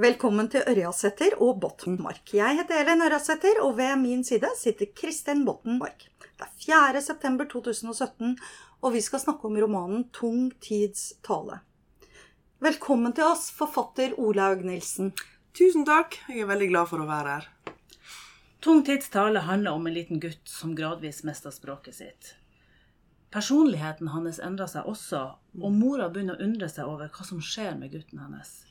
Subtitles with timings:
[0.00, 2.30] Velkommen til Ørjasæter og Bottenmark.
[2.32, 6.06] Jeg heter Elin Ørjasæter, og ved min side sitter Kristin Bottenmark.
[6.22, 7.02] Det er 4.
[7.04, 8.38] september 2017,
[8.80, 11.60] og vi skal snakke om romanen Tung tids tale.
[12.64, 15.12] Velkommen til oss, forfatter Olaug Nilsen.
[15.52, 16.16] Tusen takk.
[16.30, 17.76] Jeg er veldig glad for å være her.
[18.64, 22.34] Tung tids tale handler om en liten gutt som gradvis mister språket sitt.
[23.28, 25.26] Personligheten hans endrer seg også,
[25.60, 28.62] og mora begynner å undre seg over hva som skjer med gutten hennes.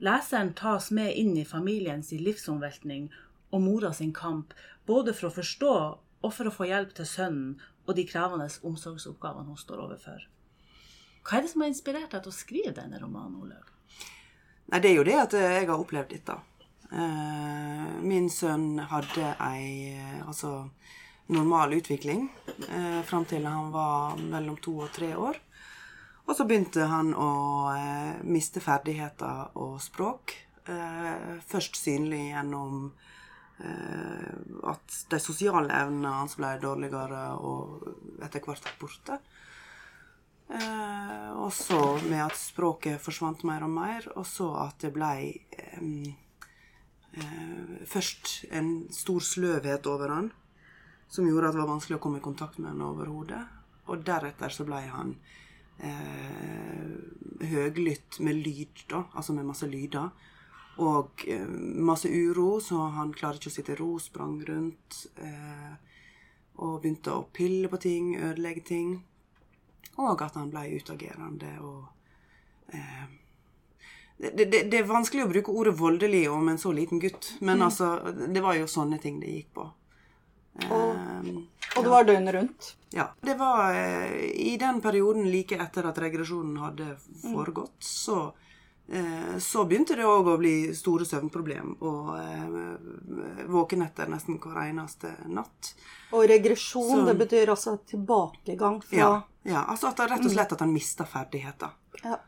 [0.00, 3.10] Leseren tas med inn i familiens livsomveltning
[3.52, 4.54] og mora sin kamp,
[4.88, 5.74] både for å forstå
[6.20, 10.24] og for å få hjelp til sønnen og de krevende omsorgsoppgavene hun står overfor.
[11.26, 13.68] Hva er det som har inspirert deg til å skrive denne romanen, Olaug?
[14.70, 16.36] Nei, det er jo det at jeg har opplevd dette.
[16.90, 19.92] Eh, min sønn hadde ei
[20.24, 20.70] altså,
[21.30, 25.40] normal utvikling eh, fram til han var mellom to og tre år.
[26.30, 27.30] Og så begynte han å
[27.74, 30.36] eh, miste ferdigheter og språk.
[30.70, 32.84] Eh, først synlig gjennom
[33.58, 34.36] eh,
[34.70, 39.18] at de sosiale evnene hans ble dårligere og etter hvert borte.
[40.54, 45.12] Eh, og så med at språket forsvant mer og mer, og så at det ble
[45.34, 46.14] eh,
[47.90, 50.30] først en stor sløvhet over han
[51.10, 53.42] som gjorde at det var vanskelig å komme i kontakt med han overhodet.
[53.90, 55.16] Og deretter så ble han
[55.82, 60.10] eh, høglytt med lyd, da, altså med masse lyder.
[60.80, 61.46] Og eh,
[61.90, 65.04] masse uro, så han klarer ikke å sitte i ro, sprang rundt.
[65.20, 65.72] Eh,
[66.60, 68.92] og begynte å pille på ting, ødelegge ting.
[70.00, 73.08] Og at han ble utagerende og eh,
[74.20, 77.56] det, det, det, er vanskelig å bruke ordet voldelig om en så liten gutt, men
[77.56, 77.62] mm.
[77.64, 77.86] altså,
[78.28, 79.64] det var jo sånne ting det gikk på.
[80.66, 81.38] Og, ehm,
[81.76, 82.76] og det var døgnet rundt?
[82.90, 83.10] Ja.
[83.20, 86.88] Det var eh, i den perioden like etter at regresjonen hadde
[87.22, 88.32] foregått, så,
[88.88, 95.12] eh, så begynte det òg å bli store søvnproblem og eh, våkenetter nesten hver eneste
[95.30, 95.74] natt.
[96.10, 99.14] Og regresjon, så, det betyr altså tilbakegang fra Ja,
[99.46, 101.78] ja altså at, rett og slett at han mista ferdigheter.
[102.02, 102.18] Ja.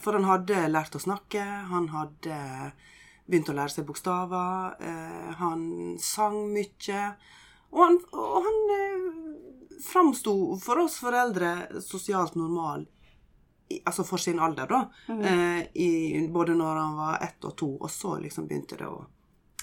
[0.00, 2.36] For han hadde lært å snakke, han hadde
[3.26, 4.76] begynt å lære seg bokstaver.
[4.80, 5.64] Eh, han
[6.02, 7.02] sang mye.
[7.70, 12.86] Og han, og han eh, framsto for oss foreldre sosialt normal.
[13.84, 14.84] altså for sin alder, da.
[15.08, 15.20] Mm.
[15.20, 19.00] Eh, i, både når han var ett og to, og så liksom begynte det å,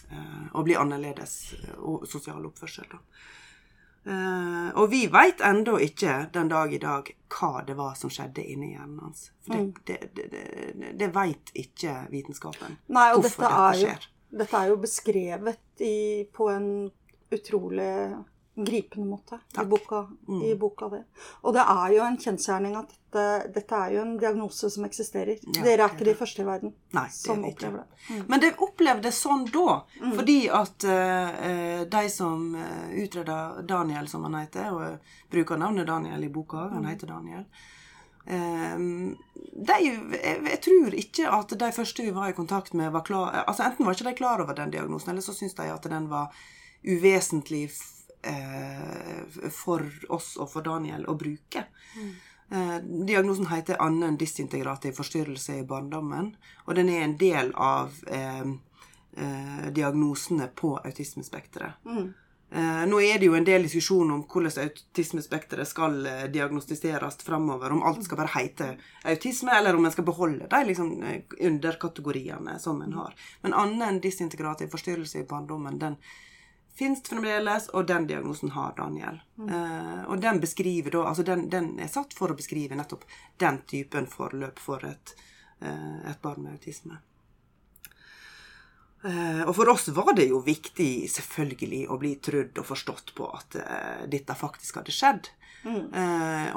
[0.10, 2.90] eh, å bli annerledes og sosial oppførsel.
[2.92, 3.00] da.
[4.04, 8.44] Uh, og vi veit ennå ikke den dag i dag hva det var som skjedde
[8.44, 9.30] inni hjernen hans.
[9.46, 9.70] For mm.
[9.88, 12.76] det, det, det, det veit ikke vitenskapen.
[12.92, 14.10] Nei, og hvorfor dette, dette skjer.
[14.10, 15.96] Jo, dette er jo beskrevet i,
[16.36, 16.68] på en
[17.38, 17.92] utrolig
[18.56, 20.44] gripende måte i boka, mm.
[20.44, 21.04] i boka, det.
[21.42, 25.42] Og det er jo en kjensgjerning at dette, dette, er jo en diagnose som eksisterer.
[25.42, 28.00] Ja, Dere er ikke de første i verden Nei, som opplever det.
[28.10, 28.24] Mm.
[28.30, 30.16] Men det opplevdes sånn da, mm.
[30.20, 36.30] fordi at uh, de som eh, utreda Daniel, som han heter, og bruker navnet Daniel
[36.30, 36.90] i boka, han mm.
[36.94, 37.46] heter Daniel
[38.30, 39.14] um,
[39.54, 43.44] de, jeg, jeg, tror ikke at de første vi var i kontakt med, var klar
[43.44, 46.10] altså Enten var ikke de klar over den diagnosen, eller så syntes de at den
[46.12, 46.30] var
[46.84, 47.72] uvesentlig
[48.24, 51.66] eh, for oss og for Daniel å bruke.
[51.98, 52.12] Mm.
[52.54, 52.76] Eh,
[53.08, 56.34] diagnosen heter annen disintegrativ forstyrrelse i barndommen,
[56.66, 58.46] og den er en del av eh,
[59.14, 61.86] eh diagnosene på autismespekteret.
[61.86, 62.14] Mm.
[62.54, 67.74] Eh, nå er det jo en del diskusjon om hvordan autismespekteret skal eh, diagnostiseres framover.
[67.74, 68.68] Om alt skal bare hete
[69.10, 70.92] autisme, eller om en skal beholde de liksom,
[71.40, 73.16] underkategoriene som en har.
[73.42, 75.98] Men annen disintegrativ forstyrrelse i barndommen, den
[76.76, 79.22] fins fremdeles, og den diagnosen har Daniel.
[79.38, 79.50] Mm.
[79.50, 83.06] Eh, og den beskriver da Altså den, den, er satt for å beskrive nettopp
[83.42, 85.16] den typen forløp for et,
[85.62, 86.98] eh, et barn med autisme.
[89.04, 93.30] Eh, og for oss var det jo viktig selvfølgelig å bli trudd og forstått på
[93.36, 93.58] at
[94.10, 95.34] dette faktisk hadde skjedd.
[95.64, 95.94] Mm.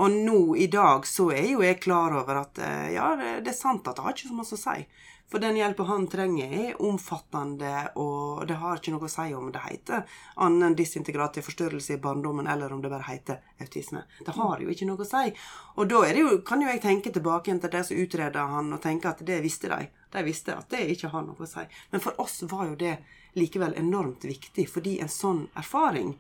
[0.03, 2.59] og nå i dag så er jo jeg klar over at
[2.91, 4.81] ja, det, det, er sant at det har ikke så mye å si.
[5.27, 9.49] For den hjelpa han trenger, er omfattende, og det har ikke noe å si om
[9.51, 10.05] det heter
[10.45, 14.05] annen disintegrativ forstyrrelse i barndommen, eller om det bare heter autisme.
[14.23, 15.33] Det har jo ikke noe å si.
[15.75, 19.11] Og da jo, kan jo jeg tenke tilbake til de som utreda han, og tenke
[19.11, 19.91] at det visste de.
[20.15, 21.67] De visste at det ikke har noe å si.
[21.91, 22.95] Men for oss var jo det
[23.37, 26.15] likevel enormt viktig, fordi en sånn erfaring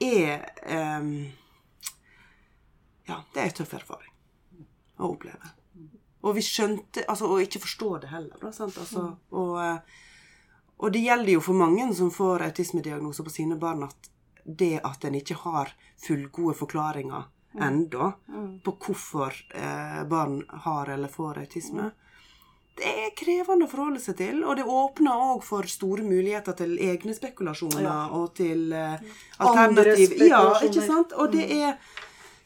[0.00, 1.12] er um,
[3.06, 4.12] Ja, det er en tøff erfaring
[4.96, 5.55] å oppleve.
[6.26, 8.52] Og vi skjønte Altså, og ikke forstå det heller, da.
[8.52, 8.76] Sant?
[8.82, 9.16] Altså, mm.
[9.40, 10.02] og, eh,
[10.76, 14.10] og, det gjelder jo for mange som får autismediagnoser på sine barn, at
[14.44, 17.62] det at en ikke har fullgode forklaringer mm.
[17.68, 18.50] ennå mm.
[18.66, 21.90] på hvorfor eh, barn har eller får autisme,
[22.76, 26.74] det er krevende å forholde seg til, og det åpner òg for store muligheter til
[26.76, 27.94] egne spekulasjoner Ja.
[28.12, 29.00] og til eh,
[29.38, 31.14] alternativ Ja, ikke sant?
[31.16, 31.78] Og det er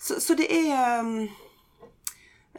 [0.00, 1.28] Så, så det er um,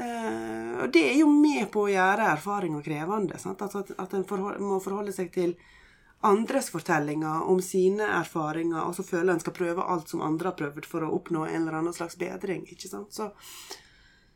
[0.02, 3.40] eh, Og det er jo med på å gjøre erfaringa krevende.
[3.42, 3.62] Sant?
[3.62, 5.56] Altså at, at en forhold, må forholde seg til
[6.22, 10.58] andres fortellinger om sine erfaringer, og så føler en skal prøve alt som andre har
[10.60, 12.68] prøvd for å oppnå en eller annen slags bedring.
[12.70, 13.14] ikke sant?
[13.16, 13.32] Så,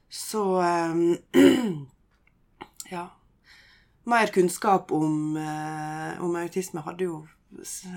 [0.09, 1.11] så um,
[2.89, 3.09] Ja.
[4.03, 7.21] Mer kunnskap om, eh, om autisme hadde jo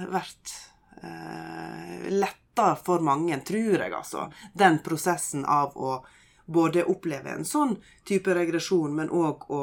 [0.08, 0.54] vært
[1.02, 4.28] eh, letta for mange, tror jeg, altså.
[4.56, 5.98] Den prosessen av å
[6.48, 7.74] både oppleve en sånn
[8.08, 9.62] type regresjon, men òg å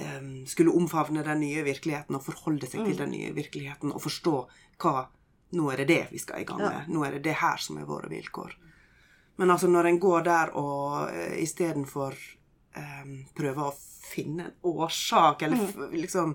[0.00, 4.36] um, skulle omfavne den nye virkeligheten og forholde seg til den nye virkeligheten og forstå
[4.82, 5.04] hva
[5.54, 6.86] Nå er det det vi skal i gang med.
[6.90, 8.56] Nå er det det her som er våre vilkår.
[9.38, 12.16] Men altså, når en går der og uh, istedenfor
[12.74, 13.74] um, prøver å
[14.08, 16.34] finne en årsak, eller f- liksom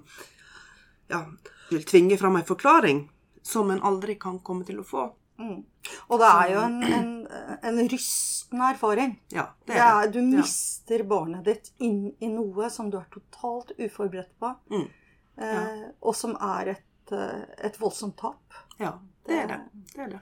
[1.10, 1.26] Ja,
[1.72, 3.02] vil tvinge fram en forklaring
[3.44, 5.10] som en aldri kan komme til å få.
[5.40, 5.64] Mm.
[6.10, 7.28] Og det er jo en, en,
[7.64, 9.14] en rystende erfaring.
[9.32, 10.42] Ja, det Det Det er, du du Ja.
[10.42, 14.90] mister barnet ditt inn i noe som du er totalt uforberedt på, Mm.
[15.38, 18.42] eh, og som er et, eh, et voldsomt tap.
[18.80, 18.94] Ja,
[19.26, 19.60] det er det.
[19.96, 20.22] Det er det.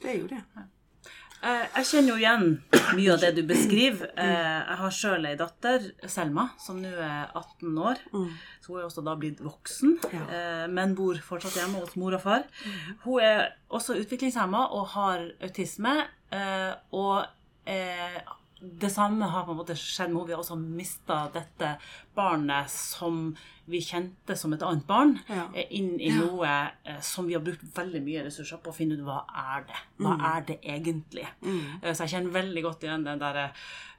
[0.00, 0.42] Det er jo det.
[1.42, 2.46] Eh, Jeg kjenner jo igjen
[2.96, 4.10] mye av det du beskriver.
[4.18, 8.00] Eh, Jeg har sjøl ei datter, Selma, som nå er 18 år.
[8.60, 12.22] Så hun er også da blitt voksen, eh, men bor fortsatt hjemme hos mor og
[12.22, 12.42] far.
[13.04, 15.96] Hun er også utviklingshemma og har autisme.
[16.92, 17.24] Og
[18.60, 20.26] det samme har på en måte skjedd med henne.
[20.28, 21.76] Vi har også mista dette
[22.18, 23.36] barnet som
[23.68, 25.44] vi kjente som et annet barn, Ja.
[25.54, 26.48] eh, inn i noe
[26.84, 29.76] eh, som vi har brukt veldig mye ressurser på å finne ut hva er det
[30.00, 31.26] Hva er det egentlig?
[31.42, 31.82] Mm.
[31.94, 33.50] Så jeg kjenner veldig godt igjen den derre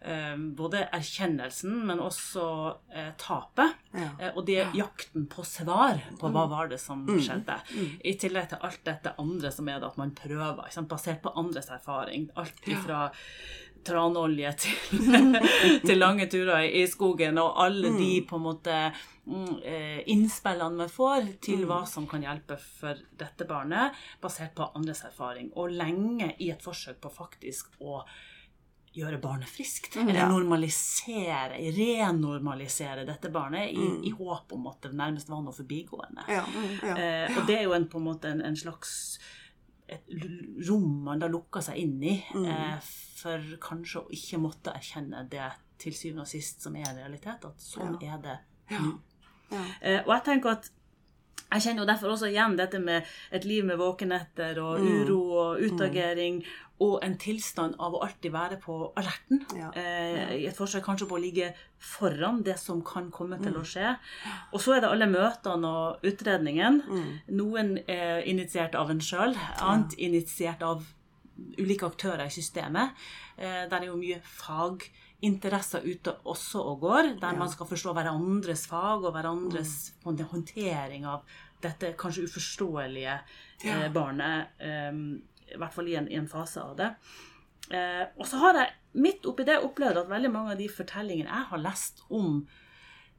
[0.01, 2.47] eh, både erkjennelsen, men også
[2.91, 3.75] eh, tapet.
[3.93, 4.09] Ja.
[4.19, 7.59] Eh, og det jakten på svar på hva var det som skjedde.
[8.03, 11.69] I tillegg til alt dette andre som er det at man prøver, basert på andres
[11.69, 12.31] erfaring.
[12.35, 13.11] Alt ifra
[13.85, 15.35] tranolje til,
[15.87, 18.79] til lange turer i skogen, og alle de på en måte
[19.25, 24.71] mm, eh, innspillene vi får til hva som kan hjelpe for dette barnet, basert på
[24.73, 25.51] andres erfaring.
[25.55, 28.03] Og lenge i et forsøk på faktisk å
[28.93, 29.97] gjøre barnet friskt.
[30.01, 36.25] Eller normalisere, renormalisere dette barnet i, i håp om at det nærmest var noe forbigående.
[36.31, 36.45] Ja,
[36.81, 36.95] ja.
[36.95, 39.19] Eh, og det er jo en, på en måte en, en slags
[40.69, 42.15] rom man da lukker seg inn i,
[42.45, 42.89] eh,
[43.19, 47.63] for kanskje å ikke måtte erkjenne det til syvende og sist som er realitet, at
[47.63, 48.39] sånn er det
[48.69, 48.83] Ja.
[49.49, 49.63] Ja.
[49.81, 50.69] Eh, og jeg tenker at
[51.49, 55.63] jeg kjenner jo derfor også igjen dette med et liv med våkenetter og uro og
[55.65, 56.43] utagering,
[56.79, 59.41] og en tilstand av å alltid være på alerten.
[59.57, 59.71] Ja.
[59.75, 63.65] Eh, I et forsøk kanskje på å ligge foran det som kan komme til å
[63.67, 63.97] skje.
[64.53, 66.79] Og så er det alle møtene og utredningen.
[67.35, 70.85] Noen er initiert av en sjøl, annet initiert av
[71.59, 72.95] ulike aktører i systemet.
[73.35, 74.21] Eh, der er jo mye
[75.19, 81.05] faginteresser ute også og går, der man skal forstå hverandres fag og hverandres på håndtering
[81.05, 81.23] av
[81.61, 83.19] dette kanskje uforståelige
[83.65, 84.47] eh, barnet.
[84.59, 84.93] Eh,
[85.51, 86.93] I hvert fall i en, i en fase av det.
[87.71, 91.29] Eh, og så har jeg midt oppi det opplevd at veldig mange av de fortellingene
[91.29, 92.47] jeg har lest om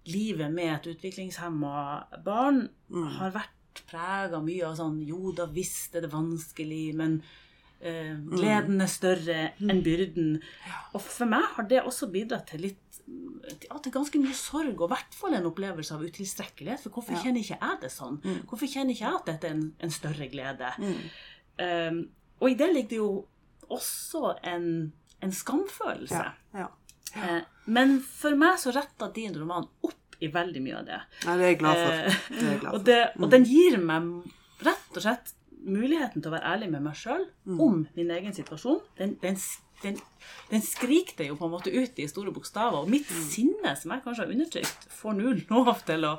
[0.09, 6.07] livet med et utviklingshemma barn, har vært prega mye av sånn Jo da visst er
[6.07, 7.21] det vanskelig, men
[7.81, 10.37] eh, gleden er større enn byrden.
[10.95, 14.87] Og for meg har det også bidratt til litt ja, til ganske mye sorg, og
[14.87, 16.83] i hvert fall en opplevelse av utilstrekkelighet.
[16.85, 18.21] For hvorfor kjenner ikke jeg det sånn?
[18.47, 20.71] Hvorfor kjenner ikke jeg at dette er en, en større glede?
[21.59, 22.05] Um,
[22.41, 23.09] og i det ligger det jo
[23.71, 24.69] også en,
[25.23, 26.21] en skamfølelse.
[26.55, 26.63] Ja.
[26.63, 26.69] ja.
[27.17, 27.41] Eh,
[27.75, 31.01] men for meg så retter din roman opp i veldig mye av det.
[31.27, 31.99] Nei, det er jeg glad for.
[31.99, 34.09] Eh, Det jeg glad Og, det, og den gir meg
[34.67, 35.35] rett og slett
[35.67, 37.27] muligheten til å være ærlig med meg sjøl
[37.61, 38.81] om min egen situasjon.
[38.99, 39.37] Den, den,
[39.83, 39.99] den,
[40.51, 42.85] den skrikte jo på en måte ut i store bokstaver.
[42.85, 46.15] Og mitt sinne, som jeg kanskje har undertrykt, får nå lov til å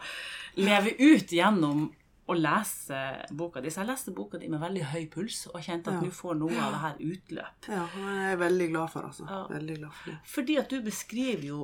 [0.59, 1.89] leve ut gjennom
[2.31, 3.01] å lese
[3.35, 3.71] boka di.
[3.73, 6.55] Så jeg leste boka di med veldig høy puls og kjente at nå får noe
[6.55, 7.69] av det her utløp.
[7.73, 9.27] Ja, jeg er veldig glad for altså.
[9.27, 9.43] Ja.
[9.51, 10.17] Veldig glad for det.
[10.35, 11.59] Fordi at du beskriver jo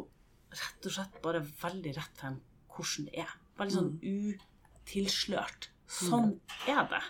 [0.57, 2.38] rett og slett bare veldig rett frem
[2.74, 3.34] hvordan det er.
[3.57, 5.72] Veldig sånn utilslørt.
[5.88, 7.01] Sånn er det.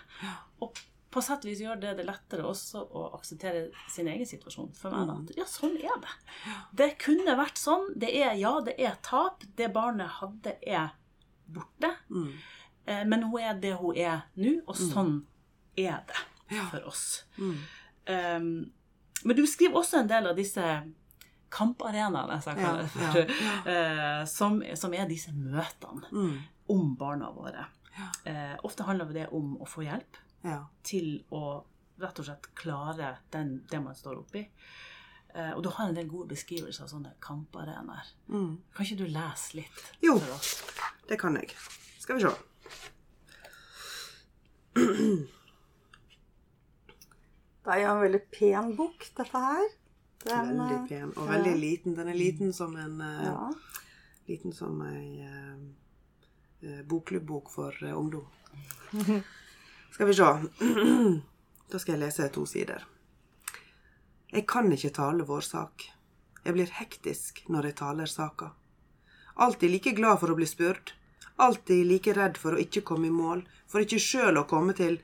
[0.62, 0.76] Og
[1.10, 4.68] på sett og vis gjør det det lettere også å akseptere sin egen situasjon.
[4.76, 6.12] For meg, at Ja, sånn er det.
[6.76, 7.88] Det kunne vært sånn.
[7.96, 9.42] Det er, ja, det er tap.
[9.56, 10.90] Det barnet hadde, er
[11.48, 11.94] borte.
[12.10, 12.32] Mm.
[12.86, 15.24] Eh, Men hun er det hun er nå, og sånn
[15.76, 17.24] er det for oss.
[17.38, 17.56] Mm.
[18.08, 18.72] Um,
[19.24, 20.62] men du skriver også en del av disse
[21.50, 23.24] kamparenaene, ja, Ja,
[23.72, 26.38] eh, som, som er disse møtene Mm.
[26.68, 27.66] om barna våre.
[28.24, 30.66] Eh, ofte handler det om å få hjelp Ja.
[30.82, 31.64] til å
[31.98, 34.44] rett og slett klare den, det man står oppi.
[35.34, 38.06] Eh, og du har en del gode beskrivelser av sånne kamparenaer.
[38.28, 38.58] Mm.
[38.74, 40.18] Kan ikke du lese litt Jo.
[40.18, 40.62] for oss?
[41.08, 41.50] Det kan jeg.
[41.98, 42.34] Skal vi se.
[47.64, 49.66] Det er jo en veldig pen bok, dette her.
[50.24, 51.10] Den, Veldig eh, pen.
[51.16, 51.32] Og ja.
[51.34, 51.96] veldig liten.
[51.98, 53.50] Den er liten som en eh, Ja.
[54.28, 55.24] Liten som ei
[56.62, 58.26] eh, eh, for eh, ungdom.
[59.90, 60.34] Skal vi se.
[61.68, 62.84] Da skal jeg lese to sider.
[64.32, 65.84] Jeg kan ikke tale vår sak.
[66.40, 68.54] Jeg blir hektisk når jeg taler saka.
[69.36, 70.94] Alltid like glad for å bli spurt.
[71.36, 74.96] Alltid like redd for å ikke komme i mål, for ikke sjøl å komme til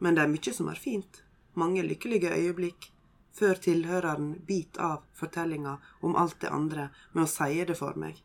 [0.00, 1.22] Men det er mye som er fint.
[1.54, 2.90] Mange lykkelige øyeblikk.
[3.32, 8.16] Før tilhøreren bit av fortellinga om alt det andre med å sie det for meg.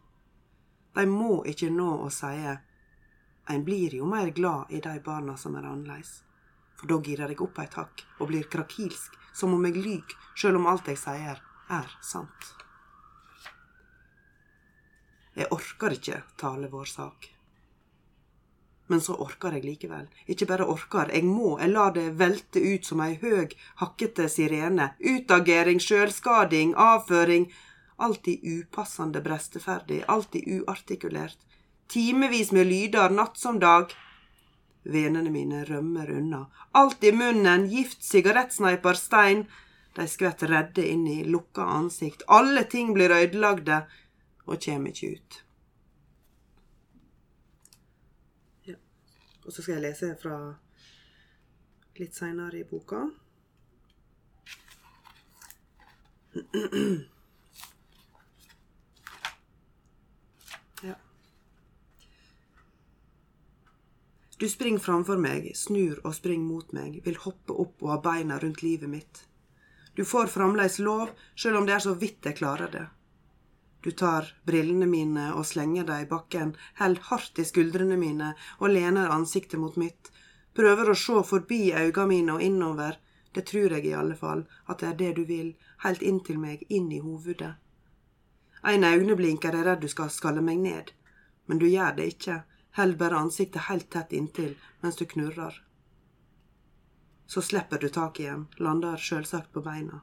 [0.95, 2.57] De må ikke nå å sie
[3.49, 6.23] En blir jo mer glad i de barna som er annerledes.
[6.75, 10.59] For da girer jeg opp et hakk og blir krakilsk, som om jeg lyver, sjøl
[10.59, 12.51] om alt jeg sier, er sant.
[15.35, 17.29] Jeg orker ikke tale vår sak.
[18.87, 20.05] Men så orker jeg likevel.
[20.29, 24.91] Ikke bare orker, jeg må, jeg lar det velte ut som ei høg, hakkete sirene.
[25.01, 27.49] Utagering, sjølskading, avføring.
[27.97, 31.39] Alltid upassende bresteferdig, alltid uartikulert.
[31.87, 33.93] Timevis med lyder, natt som dag.
[34.83, 36.45] Venene mine rømmer unna.
[36.71, 39.45] Alt i munnen, gift, sigarettsneiper, stein.
[39.95, 42.23] De skvett redde inn i lukka ansikt.
[42.27, 43.85] Alle ting blir øydelagde
[44.45, 45.39] og kjem ikke ut.
[48.69, 48.77] Ja.
[49.45, 50.37] Og så skal jeg lese fra
[51.97, 53.05] litt seinere i boka.
[64.37, 68.39] Du springer framfor meg, snur og springer mot meg, vil hoppe opp og ha beina
[68.41, 69.21] rundt livet mitt.
[69.95, 72.83] Du får fremdeles lov, sjøl om det er så vidt jeg klarer det.
[73.85, 78.73] Du tar brillene mine og slenger dem i bakken, held hardt i skuldrene mine og
[78.73, 80.11] lener ansiktet mot mitt,
[80.57, 82.97] prøver å se forbi øynene mine og innover,
[83.35, 86.65] det tror jeg i alle fall, at det er det du vil, helt inntil meg,
[86.67, 87.53] inn i hovedet.
[88.65, 90.91] En øyeblink er redd du skal skalle meg ned,
[91.45, 92.41] men du gjør det ikke,
[92.75, 95.62] held bare ansiktet helt tett inntil mens du knurrer.
[97.27, 100.01] Så slipper du tak igjen, lander sjølsagt på beina.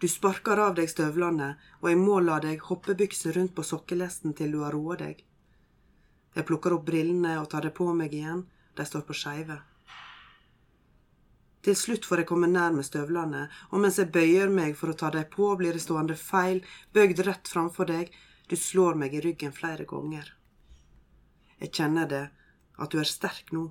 [0.00, 4.54] Du sparker av deg støvlene, og jeg må la deg hoppebykse rundt på sokkelesten til
[4.56, 5.18] du har roa deg.
[6.36, 9.58] Jeg plukker opp brillene og tar det på meg igjen, de står på skeive.
[11.60, 14.96] Til slutt får jeg komme nær med støvlene, og mens jeg bøyer meg for å
[14.96, 16.62] ta dem på, blir jeg stående feil,
[16.96, 18.14] bøyd rett framfor deg,
[18.48, 20.32] du slår meg i ryggen flere ganger.
[21.60, 22.24] Jeg kjenner det,
[22.80, 23.68] at du er sterk nå,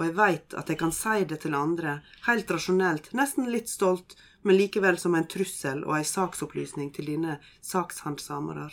[0.00, 4.14] og jeg veit at jeg kan si det til andre, helt rasjonelt, nesten litt stolt,
[4.40, 8.70] men likevel som en trussel og ei saksopplysning til dine sakshandsamere.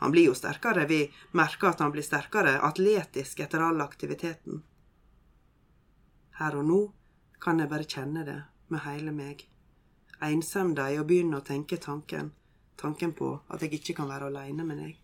[0.00, 1.02] Han blir jo sterkere, vi
[1.36, 4.62] merker at han blir sterkere, atletisk etter all aktiviteten.
[6.40, 6.80] Her og nå
[7.44, 8.38] kan jeg bare kjenne det
[8.72, 9.44] med hele meg.
[10.24, 12.32] Einsemda i å begynne å tenke tanken,
[12.80, 14.99] tanken på at jeg ikke kan være aleine med deg.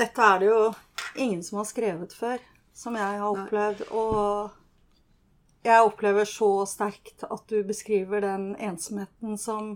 [0.00, 0.60] Dette er det jo
[1.20, 2.40] ingen som har skrevet før,
[2.72, 3.82] som jeg har opplevd.
[3.92, 4.56] Og
[5.66, 9.74] jeg opplever så sterkt at du beskriver den ensomheten som,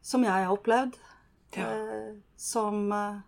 [0.00, 0.96] som jeg har opplevd.
[1.52, 1.68] Ja.
[1.68, 3.20] Eh, som eh,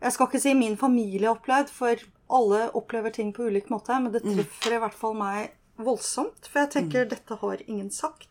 [0.00, 3.94] Jeg skal ikke si min familie har opplevd, for alle opplever ting på ulik måte.
[4.02, 6.48] Men det treffer i hvert fall meg voldsomt.
[6.50, 8.28] For jeg tenker dette har ingen sagt.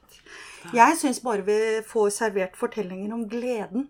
[0.75, 3.87] Jeg syns bare vi får servert fortellinger om gleden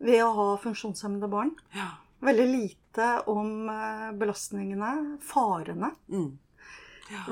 [0.00, 1.52] ved å ha funksjonshemmede barn.
[1.76, 1.92] Ja.
[2.24, 5.92] Veldig lite om eh, belastningene, farene.
[6.12, 6.38] Mm.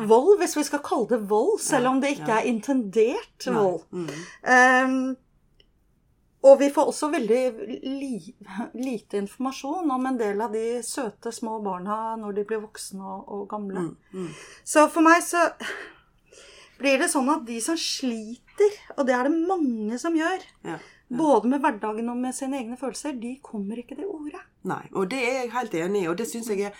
[0.08, 2.38] Vold, hvis vi skal kalle det vold, selv Ja, om det ikke ja.
[2.40, 3.84] er intendert vold.
[3.92, 5.16] Mm.
[6.48, 7.42] Og vi får også veldig
[7.84, 8.12] li
[8.78, 13.30] lite informasjon om en del av de søte små barna når de blir voksne og,
[13.34, 13.88] og gamle.
[13.88, 14.26] Mm.
[14.26, 14.28] Mm.
[14.64, 15.44] Så for meg så
[16.78, 20.78] blir det sånn at de som sliter, og det er det mange som gjør, Ja.
[21.08, 24.40] både med hverdagen og med sine egne følelser, de kommer ikke til orde.
[24.68, 26.78] Nei, og det er jeg helt enig i, og det syns jeg er,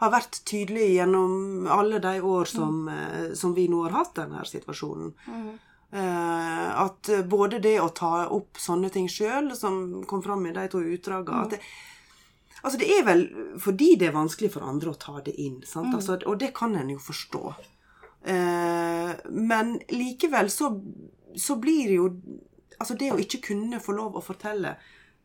[0.00, 3.36] har vært tydelig gjennom alle de år som, mm.
[3.38, 5.14] som vi nå har hatt denne situasjonen.
[5.30, 5.54] Eh,
[5.96, 10.80] at både det å ta opp sånne ting sjøl, som kom fram i de to
[10.82, 11.60] utdragene at det,
[12.66, 13.20] Altså, det er vel
[13.62, 15.92] fordi det er vanskelig for andre å ta det inn, sant?
[15.94, 17.42] Altså, og det kan en jo forstå.
[18.26, 20.72] Eh, men likevel så,
[21.38, 22.10] så blir jo
[22.76, 24.74] Altså, det å ikke kunne få lov å fortelle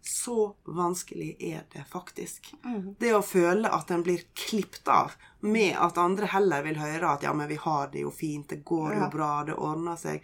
[0.02, 2.54] så vanskelig er det faktisk.
[2.98, 7.26] Det å føle at en blir klippet av med at andre heller vil høre at
[7.28, 10.24] 'ja, men vi har det jo fint, det går jo bra, det ordner seg',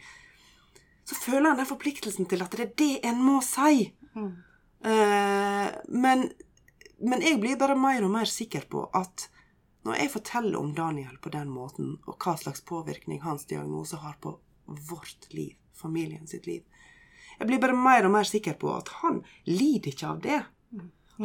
[1.08, 3.88] så føler en den forpliktelsen til at det er det en må si.
[4.84, 6.26] Eh, men,
[7.00, 9.30] men jeg blir bare mer og mer sikker på at
[9.88, 14.18] når jeg forteller om Daniel på den måten, og hva slags påvirkning hans diagnose har
[14.20, 14.36] på
[14.90, 16.64] vårt liv, familien sitt liv
[17.40, 20.42] Jeg blir bare mer og mer sikker på at han lider ikke av det.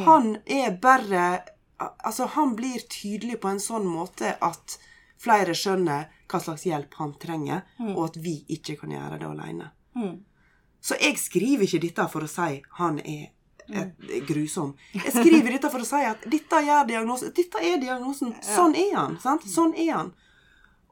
[0.06, 1.24] Han er bare
[1.82, 4.76] Altså, han blir tydelig på en sånn måte at
[5.18, 7.62] flere skjønner hva slags hjelp han trenger,
[7.92, 9.70] og at vi ikke kan gjøre det alene.
[10.82, 13.28] Så jeg skriver ikke dette for å si han er
[13.70, 13.92] et,
[14.26, 14.72] grusom.
[14.96, 18.34] Jeg skriver dette for å si at dette, gjør diagnosen, dette er diagnosen.
[18.42, 19.18] Sånn er han.
[19.22, 19.46] sant?
[19.48, 20.10] Sånn er han.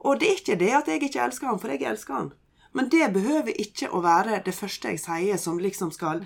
[0.07, 2.31] Og det er ikke det at jeg ikke elsker han, for jeg elsker han.
[2.73, 6.21] Men det behøver ikke å være det første jeg sier som liksom skal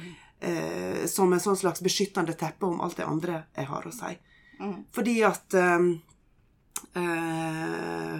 [0.44, 4.12] eh, Som en sånn slags beskyttende teppe om alt det andre jeg har å si.
[4.94, 5.86] Fordi at eh,
[7.00, 8.18] eh,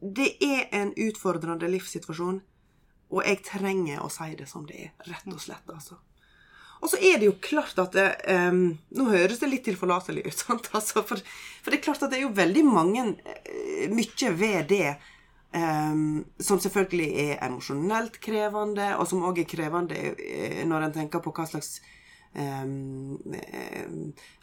[0.00, 2.42] Det er en utfordrende livssituasjon,
[3.14, 4.92] og jeg trenger å si det som det er.
[5.08, 5.98] Rett og slett, altså.
[6.82, 10.42] Og så er det jo klart at det, um, Nå høres det litt tilforlatelig ut?
[10.76, 11.20] Altså, for,
[11.62, 14.90] for det er klart at det er jo veldig mange eh, Mye ved det
[15.56, 21.24] um, som selvfølgelig er emosjonelt krevende, og som òg er krevende eh, når en tenker
[21.24, 21.78] på hva slags
[22.34, 23.18] em,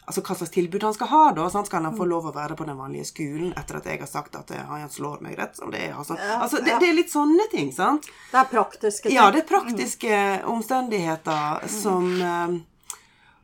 [0.04, 1.22] altså hva slags tilbud han skal ha.
[1.36, 1.68] da, sant?
[1.70, 4.38] Skal han få lov å være på den vanlige skolen etter at jeg har sagt
[4.38, 5.94] at eh, han slår meg rett som det er?
[5.98, 6.80] Altså, Ja, altså det, ja.
[6.82, 8.08] det er litt sånne ting, sant?
[8.32, 9.16] Det er praktiske ting.
[9.16, 10.18] Ja, det er praktiske
[10.50, 12.58] omstendigheter som eh,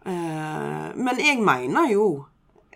[0.08, 2.08] uh, Men jeg mener jo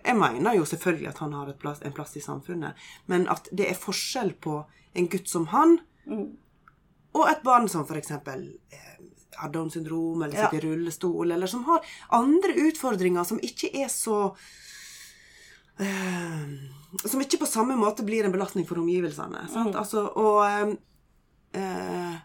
[0.05, 2.77] Jeg mener jo selvfølgelig at han har plass, en plass i samfunnet,
[3.09, 4.59] men at det er forskjell på
[4.95, 5.79] en gutt som han
[7.15, 8.11] og et barn som f.eks.
[9.37, 13.89] Har Downs syndrom, eller sitter i rullestol, eller som har andre utfordringer som ikke er
[13.91, 14.19] så
[15.79, 16.45] eh,
[17.03, 19.47] Som ikke på samme måte blir en belastning for omgivelsene.
[19.51, 19.75] Sant?
[19.75, 20.77] Altså, og
[21.55, 22.15] eh,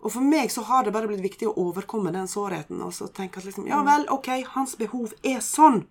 [0.00, 2.80] og for meg så har det bare blitt viktig å overkomme den sårheten.
[2.80, 5.82] Og så tenke at liksom, ja vel, ok, hans behov er sånn.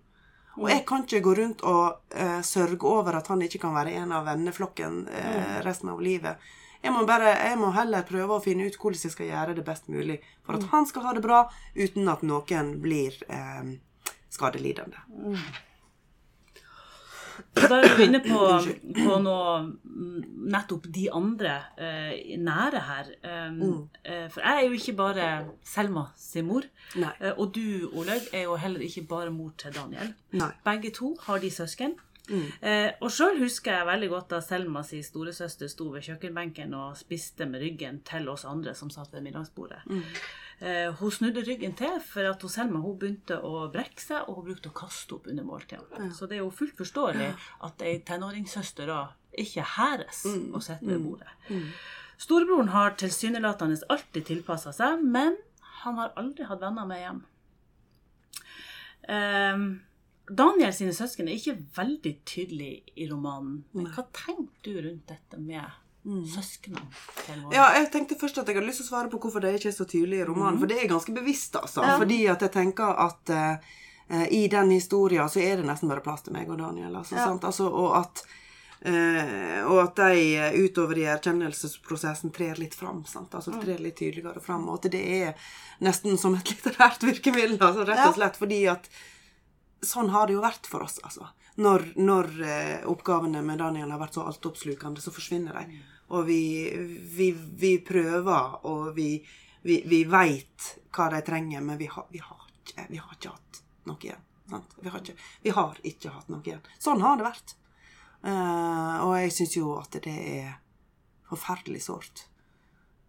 [0.58, 3.94] Og jeg kan ikke gå rundt og uh, sørge over at han ikke kan være
[4.02, 6.42] en av venneflokken uh, resten av livet.
[6.80, 9.64] Jeg må, bare, jeg må heller prøve å finne ut hvordan jeg skal gjøre det
[9.66, 11.42] best mulig for at han skal ha det bra,
[11.76, 13.74] uten at noen blir eh,
[14.32, 15.04] skadelidende.
[17.56, 18.38] Så da er du inne på,
[19.04, 23.10] på noe mm, nettopp de andre eh, nære her.
[23.24, 23.62] Um,
[24.04, 25.30] eh, for jeg er jo ikke bare
[25.66, 26.66] Selma sin mor.
[27.00, 27.12] Nei.
[27.18, 30.14] Eh, og du, Olaug, er jo heller ikke bare mor til Daniel.
[30.36, 30.52] Nei.
[30.66, 31.96] Begge to har de søsken.
[32.30, 36.98] Eh, og sjøl husker jeg veldig godt da Selma si storesøster sto ved kjøkkenbenken og
[37.00, 39.80] spiste med ryggen til oss andre som satt ved middagsbordet.
[40.60, 44.40] Eh, hun snudde ryggen til, for at hun Selma hun begynte å brekke seg, og
[44.40, 46.10] hun brukte å kaste opp under måltidene.
[46.14, 47.30] Så det er jo fullt forståelig
[47.66, 49.00] at ei tenåringssøster da
[49.38, 51.32] ikke hæres å sitter ved bordet.
[52.20, 55.38] Storebroren har tilsynelatende alltid tilpassa seg, men
[55.82, 57.20] han har aldri hatt venner med hjem.
[59.08, 59.80] Ehm,
[60.30, 63.64] Daniel sine søsken er ikke veldig tydelig i romanen.
[63.74, 65.64] Men hva tenker du rundt dette med
[66.32, 66.86] søsknene?
[67.26, 67.54] til våre?
[67.56, 69.68] Ja, jeg tenkte først at jeg hadde lyst til å svare på hvorfor det ikke
[69.72, 70.58] er så tydelig i romanen.
[70.62, 71.82] For det er ganske bevisst, altså.
[72.00, 73.72] Fordi at jeg tenker at eh,
[74.30, 76.94] i den historien så er det nesten bare plass til meg og Daniel.
[77.02, 77.26] Altså, Ja.
[77.30, 77.44] sant?
[77.44, 78.24] Altså, og at
[78.80, 83.02] Uh, og at de eh, utover i erkjennelsesprosessen trer litt fram.
[83.04, 83.34] Sant?
[83.36, 84.62] Altså trer litt tydeligere fram.
[84.72, 85.34] Og at det er
[85.84, 88.14] nesten som et litterært virkemiddel, altså, rett og Ja.
[88.16, 88.38] slett.
[88.40, 88.88] Fordi at
[89.82, 91.28] sånn har det jo vært for oss, altså.
[91.60, 95.80] Når, når eh, oppgavene med Daniel har vært så altoppslukende, så forsvinner de.
[96.16, 96.42] Og vi,
[97.14, 99.12] vi, vi prøver, og vi,
[99.66, 103.62] vi, vi veit hva de trenger, men vi har, har, ikke, vi har ikke hatt
[103.90, 104.26] noe igjen.
[104.50, 106.64] Vi, har ikke, vi har ikke hatt noe igjen.
[106.82, 107.54] Sånn har det vært.
[108.20, 110.56] Uh, og jeg syns jo at det er
[111.30, 112.26] forferdelig sårt.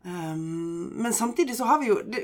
[0.04, 2.24] Um, men samtidig så har vi jo det,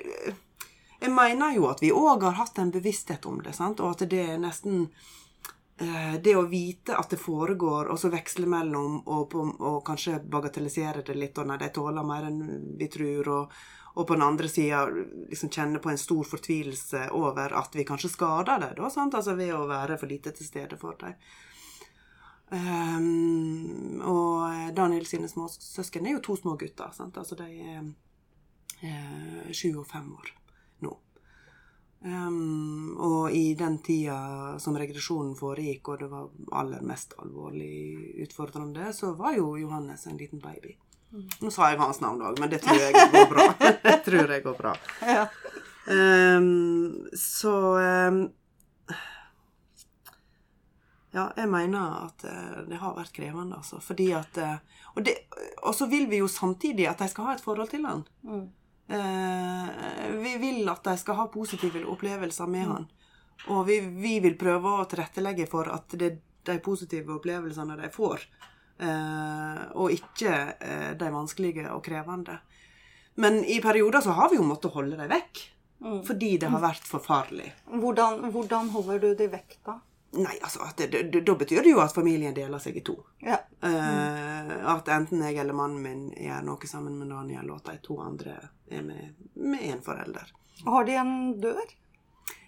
[0.99, 3.81] Jeg mener jo at vi òg har hatt en bevissthet om det, sant?
[3.83, 4.87] og at det er nesten
[5.77, 10.19] eh, Det å vite at det foregår, og så veksle mellom og, på, og kanskje
[10.25, 12.39] bagatellisere det litt, og nei, de tåler mer enn
[12.79, 13.59] vi tror, og,
[13.93, 18.13] og på den andre sida liksom kjenne på en stor fortvilelse over at vi kanskje
[18.15, 19.13] skader dem, da, sant?
[19.13, 21.13] Altså ved å være for lite til stede for dem.
[22.47, 26.93] Um, og Daniel sine småsøsken er jo to små gutter.
[26.95, 27.17] Sant?
[27.19, 27.81] Altså de er
[28.87, 30.31] eh, sju og fem år.
[32.07, 36.29] Um, og i den tida som regresjonen foregikk, og det var
[36.61, 40.77] aller mest alvorlig utfordrende, så var jo Johannes en liten baby.
[41.41, 43.47] Nå sa jeg hans navn òg, men det tror jeg går bra.
[43.87, 44.73] det tror jeg går bra.
[45.03, 45.25] Ja.
[45.87, 48.25] Um, så um,
[51.15, 53.79] Ja, jeg mener at uh, det har vært krevende, altså.
[53.83, 54.57] Fordi at uh,
[54.95, 55.15] Og, det,
[55.63, 58.03] og så vil vi jo samtidig at de skal ha et forhold til han.
[58.23, 58.47] Mm.
[58.87, 62.87] Eh, vi vil at de skal ha positive opplevelser med han.
[63.53, 67.89] Og vi, vi vil prøve å tilrettelegge for at det er de positive opplevelsene de
[67.91, 68.23] får,
[68.79, 72.39] eh, og ikke eh, de vanskelige og krevende.
[73.19, 75.43] Men i perioder så har vi jo måttet holde dem vekk.
[75.77, 75.99] Mm.
[76.07, 77.51] Fordi det har vært forferdelig.
[77.69, 79.75] Hvordan, hvordan holder du dem vekk, da?
[80.11, 80.59] Nei, altså,
[81.25, 82.95] Da betyr det jo at familien deler seg i to.
[83.19, 83.41] Ja.
[83.61, 87.81] Eh, at enten jeg eller mannen min gjør noe sammen med Daniel, og at de
[87.83, 88.37] to andre
[88.71, 90.31] er med, én forelder.
[90.65, 91.75] Har de en dør?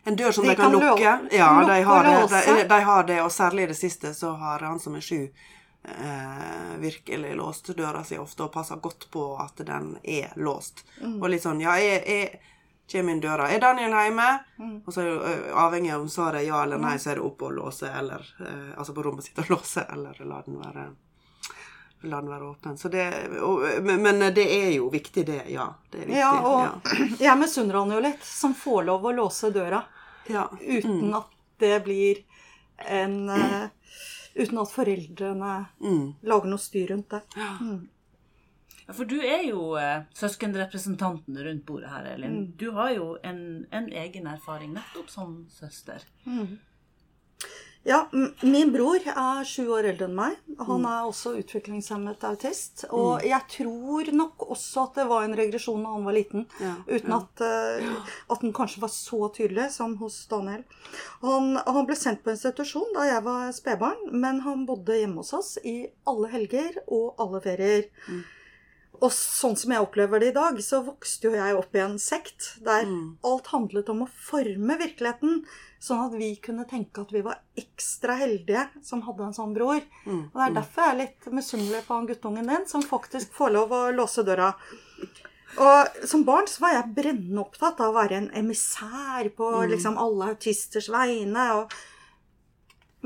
[0.08, 1.04] En dør som De de, kan, kan lukke.
[1.36, 4.32] Ja, lukke de har, det, de, de har det, og særlig i det siste så
[4.39, 5.28] har han som er sju,
[5.84, 10.86] eh, virkelig låst døra si ofte og passer godt på at den er låst.
[11.02, 11.19] Mm.
[11.19, 12.39] Og litt sånn Ja, jeg, jeg
[12.91, 13.49] kommer inn døra.
[13.52, 14.30] Er Daniel hjemme?
[14.60, 14.73] Mm.
[14.86, 17.41] Og så det avhengig av om svaret er ja eller nei, så er det opp
[17.47, 20.88] og låse, eller eh, Altså på rommet sitt og låse, eller la den være
[22.02, 22.78] La den være åpen.
[22.80, 23.06] Så det,
[23.43, 25.41] og, men, men det er jo viktig, det.
[25.52, 25.65] Ja.
[25.91, 26.19] Det er viktig.
[26.21, 29.82] Ja, og jeg misunner han jo litt, som får lov å låse døra
[30.32, 30.45] ja.
[30.62, 31.28] uten at
[31.60, 32.21] det blir
[32.88, 33.67] en uh,
[34.39, 36.13] Uten at foreldrene Mm.
[36.23, 37.21] lager noe styr rundt det.
[38.89, 42.39] Ja, For du er jo eh, søskenrepresentanten rundt bordet her, Elin.
[42.39, 42.47] Mm.
[42.58, 46.02] Du har jo en, en egen erfaring nettopp som søster.
[47.88, 50.34] Ja, m- min bror er sju år eldre enn meg.
[50.67, 52.84] Han er også utviklingshemmet autist.
[52.91, 56.43] Og jeg tror nok også at det var en regresjon da han var liten.
[56.60, 60.65] Ja, Uten at, uh, at den kanskje var så tydelig som hos Daniel.
[61.23, 65.32] Han, han ble sendt på institusjon da jeg var spedbarn, men han bodde hjemme hos
[65.39, 65.78] oss i
[66.10, 67.88] alle helger og alle ferier.
[69.00, 71.96] Og sånn som jeg opplever det i dag, så vokste jo jeg opp i en
[72.04, 72.84] sekt der
[73.24, 75.46] alt handlet om å forme virkeligheten,
[75.80, 79.80] sånn at vi kunne tenke at vi var ekstra heldige som hadde en sånn bror.
[80.04, 83.56] Og det er derfor jeg er litt misunnelig på han guttungen din, som faktisk får
[83.56, 84.52] lov å låse døra.
[85.60, 89.96] Og som barn så var jeg brennende opptatt av å være en emissær på liksom
[90.02, 91.46] alle autisters vegne.
[91.62, 91.80] Og...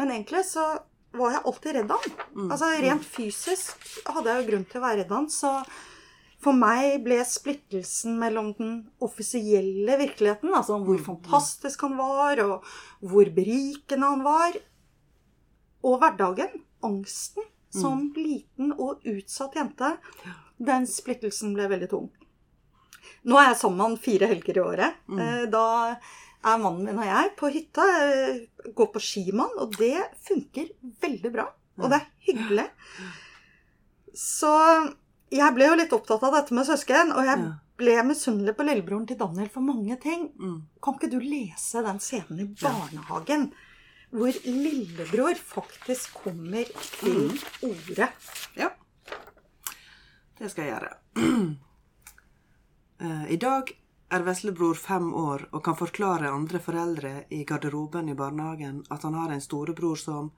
[0.01, 0.65] Men egentlig så
[1.13, 2.13] var jeg alltid redd han.
[2.51, 5.27] Altså Rent fysisk hadde jeg jo grunn til å være redd han.
[5.29, 5.51] Så
[6.43, 8.71] for meg ble splittelsen mellom den
[9.05, 12.65] offisielle virkeligheten, altså hvor fantastisk han var, og
[13.07, 14.57] hvor berikende han var,
[15.83, 19.93] og hverdagen, angsten, som liten og utsatt jente,
[20.61, 22.11] den splittelsen ble veldig tung.
[23.25, 24.99] Nå er jeg sammen med han fire helger i året.
[25.19, 25.95] Eh, Da
[26.43, 30.71] er mannen min og jeg på hytta, eh, går på skimann, og det funker
[31.03, 31.47] veldig bra.
[31.79, 32.67] Og det er hyggelig.
[34.13, 34.51] Så
[35.33, 37.45] jeg ble jo litt opptatt av dette med søsken, og jeg
[37.81, 40.27] ble misunnelig på lillebroren til Daniel for mange ting.
[40.37, 40.59] Mm.
[40.83, 43.49] Kan ikke du lese den scenen i barnehagen?
[44.13, 47.31] Hvor lillebror faktisk kommer til
[47.65, 48.09] orde.
[48.59, 48.69] Ja.
[50.37, 50.97] Det skal jeg gjøre.
[53.03, 53.67] Eh, I dag
[54.13, 59.17] er veslebror fem år og kan forklare andre foreldre i garderoben i barnehagen at han
[59.17, 60.31] har en storebror som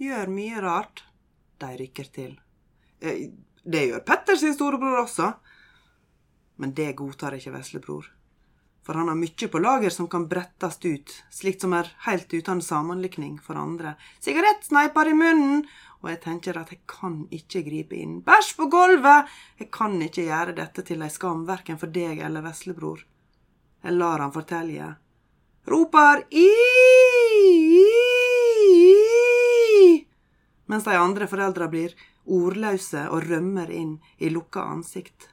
[0.00, 1.04] gjør mye rart.
[1.60, 2.38] De rykker til.
[3.00, 3.30] Eh,
[3.62, 5.34] Det gjør Petter sin storebror også.
[6.56, 8.06] Men det godtar ikke veslebror.
[8.82, 12.62] For han har mye på lager som kan brettes ut, slikt som er helt uten
[12.64, 13.94] sammenlikning for andre.
[14.24, 15.66] Sigarettsneiper i munnen!
[16.00, 18.22] Og jeg tenker at jeg kan ikke gripe inn.
[18.24, 19.28] Bæsj på gulvet!
[19.60, 23.04] Jeg kan ikke gjøre dette til ei skam, verken for deg eller veslebror.
[23.82, 24.94] Jeg lar han fortelle.
[25.66, 26.48] Roper i,
[27.80, 27.86] i
[30.70, 31.94] Mens de andre foreldra blir
[32.30, 35.28] ordløse og rømmer inn i lukka ansikt.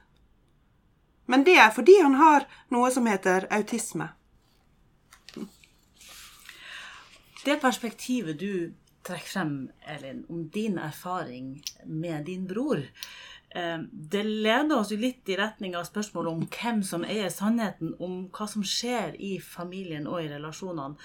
[1.28, 4.08] Men det er fordi han har noe som heter autisme.
[7.44, 8.72] Det perspektivet du
[9.06, 9.52] trekker frem,
[9.86, 11.52] Elin, om din erfaring
[11.84, 12.82] med din bror,
[13.92, 18.28] det leder oss jo litt i retning av spørsmålet om hvem som eier sannheten om
[18.28, 20.96] hva som skjer i familien og i relasjonene.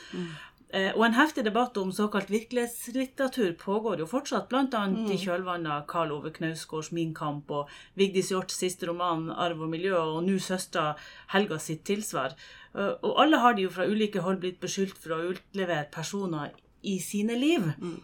[0.74, 4.82] Eh, Og en heftig debatt om såkalt virkelighetslitteratur pågår jo fortsatt, bl.a.
[5.14, 9.70] i kjølvannet av Karl Ove Knausgårds 'Min kamp' og Vigdis Hjorts siste roman 'Arv og
[9.70, 10.96] miljø', og nå søster
[11.28, 12.34] Helga sitt tilsvar.
[12.76, 16.50] Eh, Og alle har de jo fra ulike hold blitt beskyldt for å utlevere personer
[16.84, 17.62] i sine liv.
[17.80, 18.02] Mm.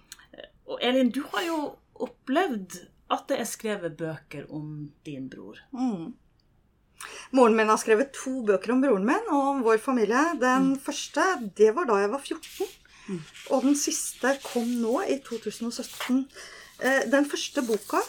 [0.68, 5.58] Og Elin, du har jo opplevd at det er skrevet bøker om din bror.
[5.74, 6.14] Mm.
[7.32, 10.22] Moren min har skrevet to bøker om broren min og om vår familie.
[10.42, 11.26] Den første,
[11.58, 12.70] det var da jeg var 14.
[13.56, 16.26] Og den siste kom nå, i 2017.
[16.80, 18.02] Eh, Den første boka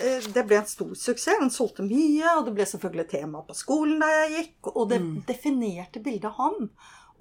[0.00, 1.38] eh, det ble en stor suksess.
[1.40, 4.72] Den solgte mye, og det ble selvfølgelig tema på skolen der jeg gikk.
[4.74, 6.70] Og det definerte bildet av ham,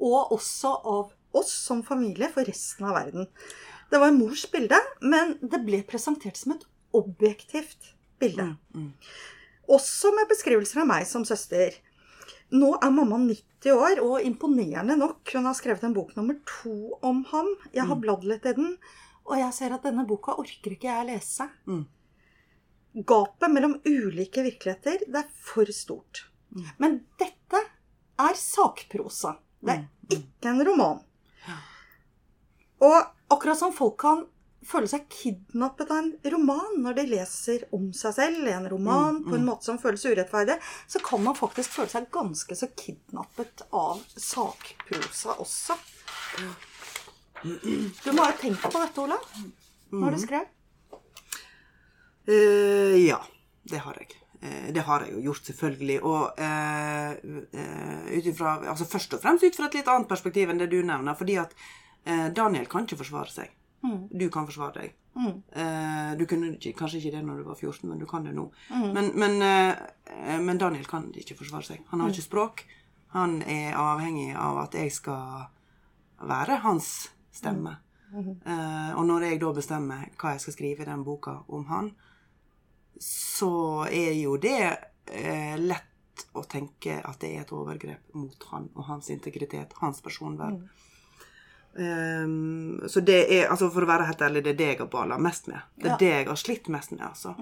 [0.01, 3.29] og også av oss som familie, for resten av verden.
[3.95, 6.63] Det var mors bilde, men det ble presentert som et
[6.99, 8.49] objektivt bilde.
[9.71, 11.77] Også med beskrivelser av meg som søster.
[12.51, 16.75] Nå er mamma 90 år, og imponerende nok, hun har skrevet en bok nummer to
[17.07, 17.53] om ham.
[17.71, 18.75] Jeg har bladd litt i den,
[19.23, 21.47] og jeg ser at denne boka orker ikke jeg lese.
[21.63, 21.85] Mm.
[23.15, 26.25] Gapet mellom ulike virkeligheter, det er for stort.
[26.83, 27.63] Men dette
[28.27, 29.37] er sakprosa.
[29.63, 31.05] Det er ikke en roman.
[32.83, 34.25] Og akkurat som folk kan
[34.65, 39.19] føle seg kidnappet av en roman når de leser om seg selv i en roman
[39.25, 40.57] på en måte som føles urettferdig,
[40.89, 45.77] så kan man faktisk føle seg ganske så kidnappet av sakprosa også.
[47.45, 49.19] Du må ha tenkt på dette, Ola,
[49.93, 50.51] når du skrev.
[52.25, 53.19] Uh, ja,
[53.69, 54.15] det har jeg.
[54.41, 55.97] Eh, det har jeg jo gjort, selvfølgelig.
[56.09, 57.11] Og uh,
[57.53, 60.79] uh, utifra, Altså først og fremst ut fra et litt annet perspektiv enn det du
[60.81, 61.17] nevner.
[61.17, 61.53] Fordi at
[62.05, 63.51] eh, Daniel kan ikke forsvare seg.
[64.09, 64.93] Du kan forsvare deg.
[65.55, 68.33] Eh, du kunne ikke, kanskje ikke det når du var 14, men du kan det
[68.35, 68.49] nå.
[68.93, 71.83] Men, men, eh, men Daniel kan ikke forsvare seg.
[71.91, 72.65] Han har ikke språk.
[73.15, 75.45] Han er avhengig av at jeg skal
[76.19, 77.77] være hans stemme.
[78.45, 81.91] Eh, og når jeg da bestemmer hva jeg skal skrive i den boka om han,
[82.99, 84.59] så er jo det
[85.59, 90.61] lett å tenke at det er et overgrep mot han og hans integritet, hans personvern.
[91.77, 94.91] Ehm, så det er, altså for å være helt ærlig, det er det jeg har
[94.91, 95.59] bala mest med.
[95.75, 95.97] Det er Ja.
[95.97, 97.35] det jeg har slitt mest med, altså.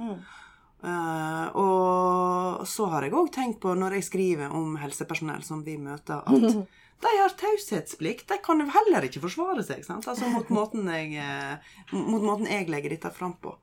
[0.84, 5.78] Eh, og så har jeg òg tenkt på, når jeg skriver om helsepersonell som vi
[5.78, 6.42] møter, at
[7.04, 8.28] de har taushetsplikt.
[8.28, 10.08] De kan jo heller ikke forsvare seg, sant?
[10.08, 11.58] Altså mot måten jeg, eh,
[11.94, 13.56] mot måten jeg legger dette fram på.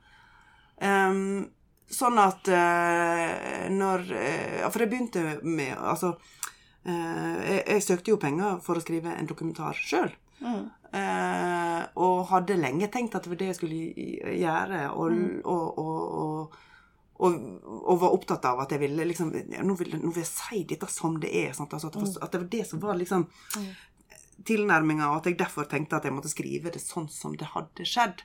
[0.80, 1.50] Um,
[1.92, 8.16] sånn at uh, når uh, For jeg begynte med Altså uh, jeg, jeg søkte jo
[8.22, 10.08] penger for å skrive en dokumentar sjøl.
[10.40, 13.80] Eh, og hadde lenge tenkt at det var det jeg skulle
[14.40, 16.56] gjøre, og, og, og,
[17.20, 20.64] og, og, var opptatt av at jeg ville liksom nå, vil, nå vil jeg si
[20.72, 21.52] dette som det er.
[21.56, 21.76] Sant?
[21.76, 23.26] Altså, at, det var, at det var det som var liksom
[24.48, 27.86] tilnærminga, og at jeg derfor tenkte at jeg måtte skrive det sånn som det hadde
[27.88, 28.24] skjedd.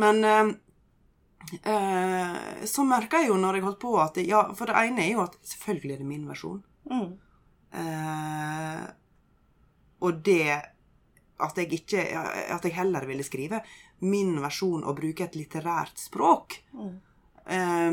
[0.00, 0.52] Men eh,
[1.72, 5.14] eh, så merka jeg jo når jeg holdt på at Ja, for det ene er
[5.16, 6.62] jo at selvfølgelig er det min versjon.
[6.90, 7.08] Mm.
[7.82, 8.84] Eh,
[10.02, 10.60] og det
[11.42, 12.02] at jeg ikke
[12.54, 13.62] At jeg heller ville skrive
[14.02, 16.58] min versjon og bruke et litterært språk
[17.46, 17.90] eh,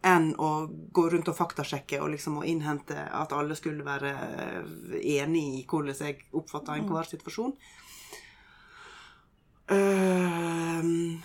[0.00, 0.50] enn å
[0.96, 4.14] gå rundt og faktasjekke og liksom å innhente at alle skulle være
[4.96, 7.52] enig i hvordan jeg oppfatta enhver situasjon.
[9.70, 11.20] Um,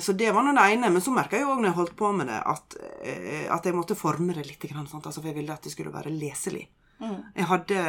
[0.00, 0.90] så det var nå det ene.
[0.90, 3.66] Men så merka jeg jo òg når jeg holdt på med det, at, eh, at
[3.66, 4.66] jeg måtte forme det litt.
[4.72, 5.06] Sant?
[5.06, 6.66] Altså, for jeg ville at det skulle være leselig.
[7.34, 7.80] Jeg hadde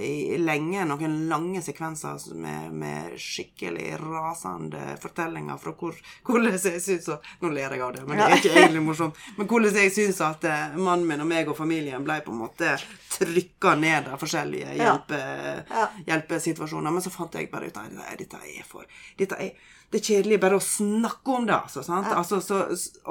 [0.00, 7.08] i, lenge noen lange sekvenser med, med skikkelig rasende fortellinger fra hvor, hvordan jeg syns
[7.12, 9.18] at Nå ler jeg av det, men det er ikke egentlig morsomt.
[9.36, 12.40] Men hvordan jeg syns at eh, mannen min og meg og familien ble på en
[12.46, 12.72] måte
[13.18, 15.20] trykka ned av forskjellige hjelpe,
[15.68, 15.86] Ja.
[16.06, 16.90] hjelpesituasjoner.
[16.90, 18.86] Men så fant jeg bare ut at dette er for
[19.18, 19.52] dette er,
[19.92, 21.82] Det er kjedelig bare å snakke om det, altså.
[21.84, 22.08] Sant?
[22.16, 22.62] altså så,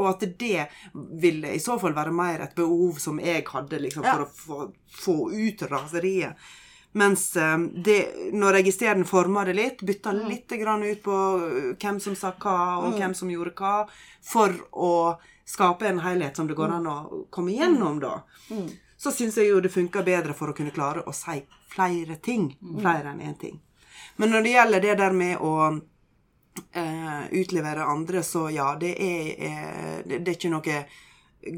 [0.02, 0.64] og at det
[1.22, 4.26] ville i så fall være mer et behov som jeg hadde liksom, for Ja.
[4.26, 4.72] å få,
[5.04, 6.36] få ut raseriet.
[6.98, 8.00] Mens eh, det,
[8.34, 12.34] når jeg isteden forma det litt, bytta litt grann ut på eh, hvem som sa
[12.36, 13.86] hva, og hvem som gjorde hva,
[14.26, 14.92] for å
[15.48, 16.98] skape en helhet som det går an å
[17.30, 18.18] komme gjennom, da,
[18.98, 21.38] så syns jeg jo det funker bedre for å kunne klare å si
[21.72, 22.50] flere ting.
[22.82, 23.62] Flere enn én ting.
[24.18, 25.54] Men når det gjelder det der med å
[27.32, 30.84] utlevere andre, så ja, det er, eh, det, er ikke noe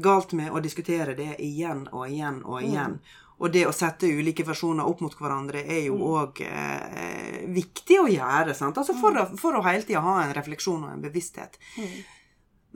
[0.00, 2.98] galt med å diskutere det igjen og igjen og igjen.
[3.42, 8.08] Og det å sette ulike versjoner opp mot hverandre er jo òg eh, viktig å
[8.08, 8.54] gjøre.
[8.54, 8.78] Sant?
[8.78, 11.58] Altså for, å, for å hele tida ha en refleksjon og en bevissthet.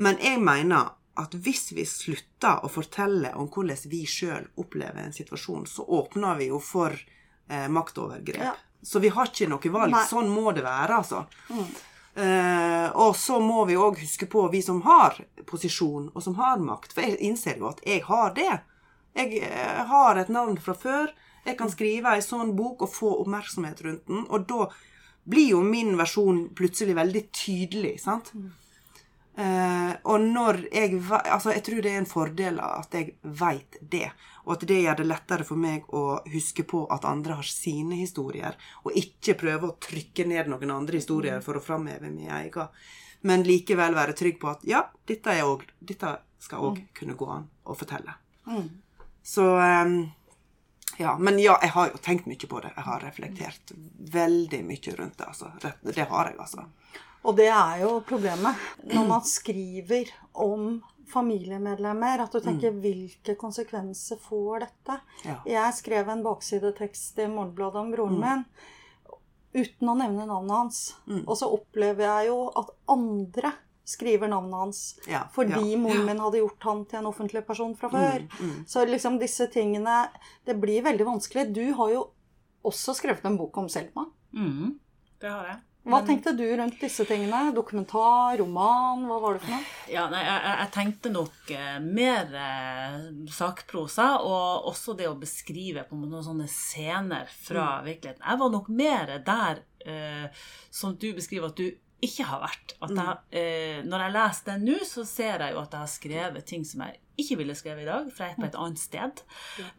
[0.02, 5.14] Men jeg mener at hvis vi slutter å fortelle om hvordan vi sjøl opplever en
[5.14, 8.42] situasjon, så åpner vi jo for eh, maktovergrep.
[8.50, 8.54] Ja.
[8.82, 9.94] Så vi har ikke noe valg.
[9.94, 10.04] Nei.
[10.06, 11.24] Sånn må det være, altså.
[12.18, 16.58] Eh, og så må vi òg huske på, vi som har posisjon, og som har
[16.58, 18.54] makt, for jeg innser jo at jeg har det.
[19.18, 21.12] Jeg uh, har et navn fra før.
[21.46, 24.66] Jeg kan skrive ei sånn bok og få oppmerksomhet rundt den, og da
[25.28, 28.32] blir jo min versjon plutselig veldig tydelig, sant?
[29.38, 34.08] Uh, og når jeg Altså, jeg tror det er en fordel at jeg veit det.
[34.48, 37.98] Og at det gjør det lettere for meg å huske på at andre har sine
[38.00, 42.72] historier, og ikke prøve å trykke ned noen andre historier for å framheve min egen.
[43.28, 47.28] Men likevel være trygg på at ja, dette, er også, dette skal òg kunne gå
[47.34, 48.14] an å fortelle.
[49.26, 49.92] Så eh,
[51.02, 52.72] ja, men ja, jeg har jo tenkt mye på det.
[52.74, 53.72] Jeg har reflektert
[54.16, 55.26] veldig mye rundt det.
[55.28, 55.50] altså.
[55.62, 56.64] Det, det har jeg, altså.
[57.28, 60.78] Og det er jo problemet når man skriver om
[61.10, 64.98] familiemedlemmer, at du tenker hvilke konsekvenser får dette?
[65.24, 65.38] Ja.
[65.46, 68.44] Jeg skrev en baksidetekst i Morgenbladet om broren min
[69.58, 70.82] uten å nevne navnet hans.
[71.26, 73.52] Og så opplever jeg jo at andre
[73.88, 77.72] skriver navnet hans Ja, fordi ja, moren min hadde gjort han til en offentlig person
[77.78, 78.26] fra før.
[78.68, 80.10] Så liksom disse tingene
[80.44, 81.46] Det blir veldig vanskelig.
[81.56, 82.02] Du har jo
[82.68, 84.04] også skrevet en bok om Selma.
[84.36, 84.78] Mhm,
[85.22, 85.58] det har jeg.
[85.88, 87.52] Hva tenkte du rundt disse tingene?
[87.56, 89.64] Dokumentar, roman, hva var det for noe?
[89.88, 92.98] Ja, nei, jeg, jeg- tenkte nok eh, mer eh,
[93.32, 98.20] sakprosa, og også det å beskrive på noen sånne scener fra virkeligheten.
[98.26, 100.28] Jeg var nok mer der eh,
[100.70, 101.70] som du beskriver at du
[102.04, 102.74] ikke har vært.
[102.78, 106.46] Jeg, eh, når jeg leser den nå, så ser jeg jo at jeg har skrevet
[106.46, 109.22] ting som jeg ikke ville skrevet i dag, for jeg er på et annet sted.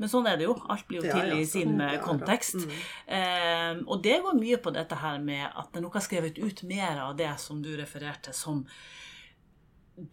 [0.02, 0.58] Men sånn er det jo.
[0.68, 2.68] Alt blir jo til i sin eh, kontekst.
[3.08, 6.64] Eh, og det går mye på dette her med at jeg nok har skrevet ut
[6.68, 8.66] mer av det som du refererte som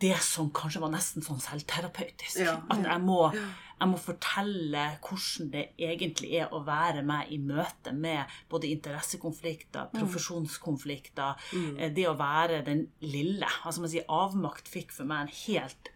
[0.00, 2.40] det som kanskje var nesten sånn selvterapeutisk.
[2.42, 2.56] Ja.
[2.72, 7.94] At jeg må, jeg må fortelle hvordan det egentlig er å være meg i møte
[7.94, 11.84] med både interessekonflikter, profesjonskonflikter, mm.
[11.96, 13.50] det å være den lille.
[13.62, 15.92] Altså man sier Avmakt fikk for meg en helt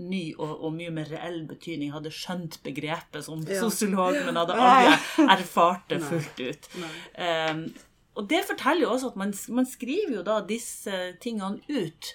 [0.00, 1.90] ny og, og mye mer reell betydning.
[1.90, 6.68] Jeg hadde skjønt begrepet som sosiolog, men hadde aldri erfart det fullt ut.
[7.16, 7.66] Um,
[8.18, 12.12] og det forteller jo også at man, man skriver jo da disse tingene ut.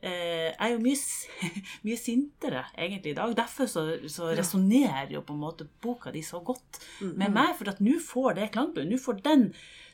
[0.00, 0.96] Eh, er jo mye,
[1.86, 3.32] mye sintere egentlig i dag.
[3.38, 7.56] Derfor så, så resonnerer jo på en måte boka di så godt med meg.
[7.58, 8.90] For at nå får det klangbunn.
[8.92, 9.48] Nå får den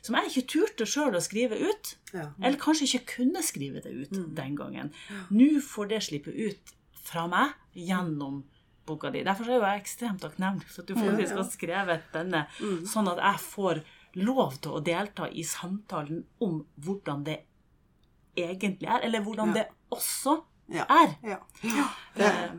[0.05, 2.27] som jeg ikke turte sjøl å skrive ut, Ja.
[2.39, 4.91] eller kanskje ikke kunne skrive det ut den gangen,
[5.33, 6.75] nå får det slippe ut
[7.07, 8.43] fra meg gjennom
[8.85, 9.23] boka di.
[9.25, 12.43] Derfor er jeg ekstremt takknemlig for at du faktisk har skrevet denne,
[12.85, 13.81] sånn at jeg får
[14.21, 17.39] lov til å delta i samtalen om hvordan det
[18.37, 20.37] egentlig er, eller hvordan det også
[20.73, 20.83] Ja.
[20.89, 21.11] er.
[21.23, 21.37] Ja.
[21.63, 21.83] Ja.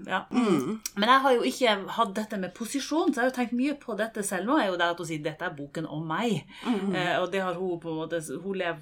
[0.06, 0.20] ja.
[0.30, 3.74] Men jeg har jo ikke hatt dette med posisjon, så jeg har jo tenkt mye
[3.82, 4.58] på dette selv nå.
[4.62, 6.44] er jo det at hun sier dette er boken om meg.
[6.66, 8.78] Eh, og det har hun på en måte Hun lever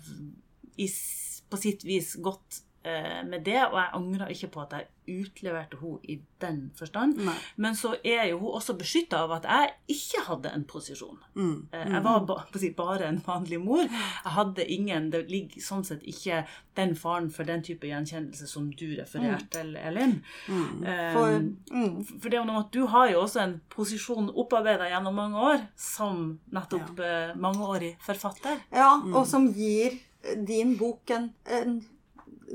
[0.76, 0.88] i,
[1.50, 5.76] på sitt vis godt eh, med det, og jeg angrer ikke på at jeg utleverte
[5.80, 7.18] henne i den forstand.
[7.24, 7.34] Nei.
[7.60, 11.18] Men så er jo hun også beskytta av at jeg ikke hadde en posisjon.
[11.34, 11.68] Mm.
[11.72, 12.24] Eh, Jeg var
[12.76, 13.82] bare en vanlig mor.
[13.84, 18.70] Jeg hadde ingen Det ligger sånn sett ikke den faren for den type gjenkjennelse som
[18.72, 20.22] du refererte til, Elin.
[20.48, 21.38] Eh, For,
[21.70, 25.14] mm, for det er jo noe at du har jo også en posisjon opparbeida gjennom
[25.14, 27.34] mange år som nettopp ja.
[27.36, 28.60] mangeårig forfatter.
[28.72, 30.00] ja, og som gir
[30.48, 31.82] din bok en, en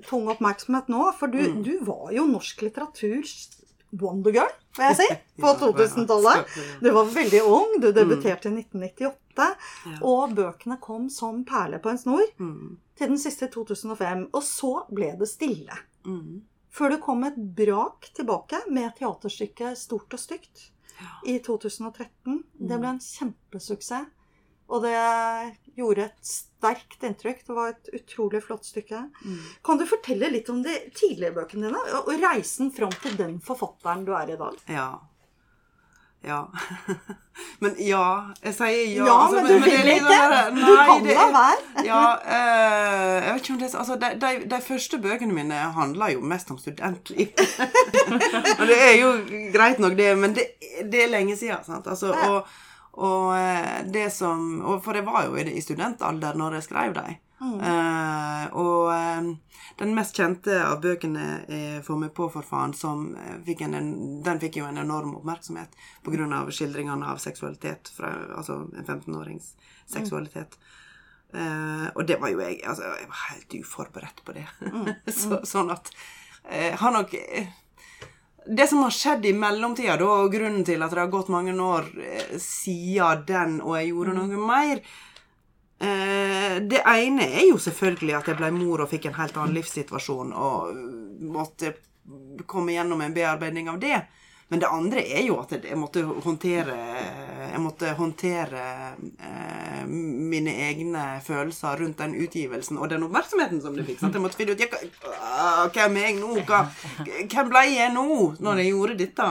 [0.05, 1.05] tung oppmerksomhet nå.
[1.19, 3.49] For du, du var jo norsk litteraturs
[3.99, 5.07] wondergirl, vil jeg si,
[5.41, 6.51] på 2000-tallet.
[6.83, 9.47] Du var veldig ung, du debuterte i 1998,
[10.05, 12.77] og bøkene kom som perler på en snor Mm.
[12.99, 14.27] til den siste i 2005.
[14.33, 15.73] Og så ble det stille.
[16.05, 16.41] Mm.
[16.69, 20.67] Før det kom et brak tilbake med teaterstykket Stort og stygt
[21.25, 22.43] i 2013.
[22.59, 24.05] Det ble en kjempesuksess.
[24.69, 24.93] Og det
[25.79, 27.45] gjorde et sterkt inntrykk.
[27.47, 29.05] Det var et utrolig flott stykke.
[29.63, 34.03] Kan du fortelle litt om de tidligere bøkene dine, og reisen fram til den forfatteren
[34.05, 34.59] du er i dag?
[34.67, 34.89] Ja.
[36.19, 36.41] Ja.
[37.63, 39.05] Men ja Jeg sier ja.
[39.07, 39.99] Ja, altså, men du er vil ikke.
[40.03, 41.61] sånn der- Du nei, kan det la være.
[41.87, 45.59] Ja, eh, jeg vet ikke om det så- Altså, de, de, de første bøkene mine
[45.77, 47.31] handler jo mest om studentliv.
[48.59, 49.13] og det er jo
[49.55, 50.49] greit nok, det, men det,
[50.91, 51.63] det er lenge siden.
[51.63, 51.87] Sant?
[51.87, 52.51] Altså, og,
[52.99, 57.15] og eh, det som og For jeg var jo i, studentalder når jeg skrev dem.
[57.39, 59.29] Eh, og eh,
[59.79, 64.21] den mest kjente av bøkene er 'Få meg på, for faen', som fikk en, en-
[64.23, 65.69] den fikk jo en enorm oppmerksomhet
[66.03, 66.27] pga.
[66.51, 69.53] skildringene av seksualitet fra altså en 15-årings
[69.87, 70.57] seksualitet.
[71.33, 74.47] Eh, og det var jo jeg altså, Jeg var helt uforberedt på det.
[75.21, 75.91] Så, sånn at
[76.49, 77.13] eh, har nok
[78.45, 81.53] Det som har skjedd i mellomtida, da, og grunnen til at det har gått mange
[81.53, 84.79] år eh, siden den, og jeg gjorde noe mer
[85.83, 89.57] eh, Det ene er jo selvfølgelig at jeg ble mor og fikk en helt annen
[89.59, 90.79] livssituasjon og
[91.35, 91.75] måtte
[92.49, 93.99] komme gjennom en bearbeiding av det.
[94.49, 96.73] Men det andre er jo at jeg måtte håndtere
[97.51, 98.61] Jeg måtte håndtere
[99.19, 103.99] eh, mine egne følelser rundt den utgivelsen og den oppmerksomheten som det fikk.
[104.01, 104.15] Sant?
[104.17, 106.31] Jeg måtte finne ut jeg, hva- Hvem er jeg nå?
[106.49, 106.63] Hva,
[107.05, 108.07] hvem ble jeg nå
[108.39, 109.29] når jeg gjorde dette?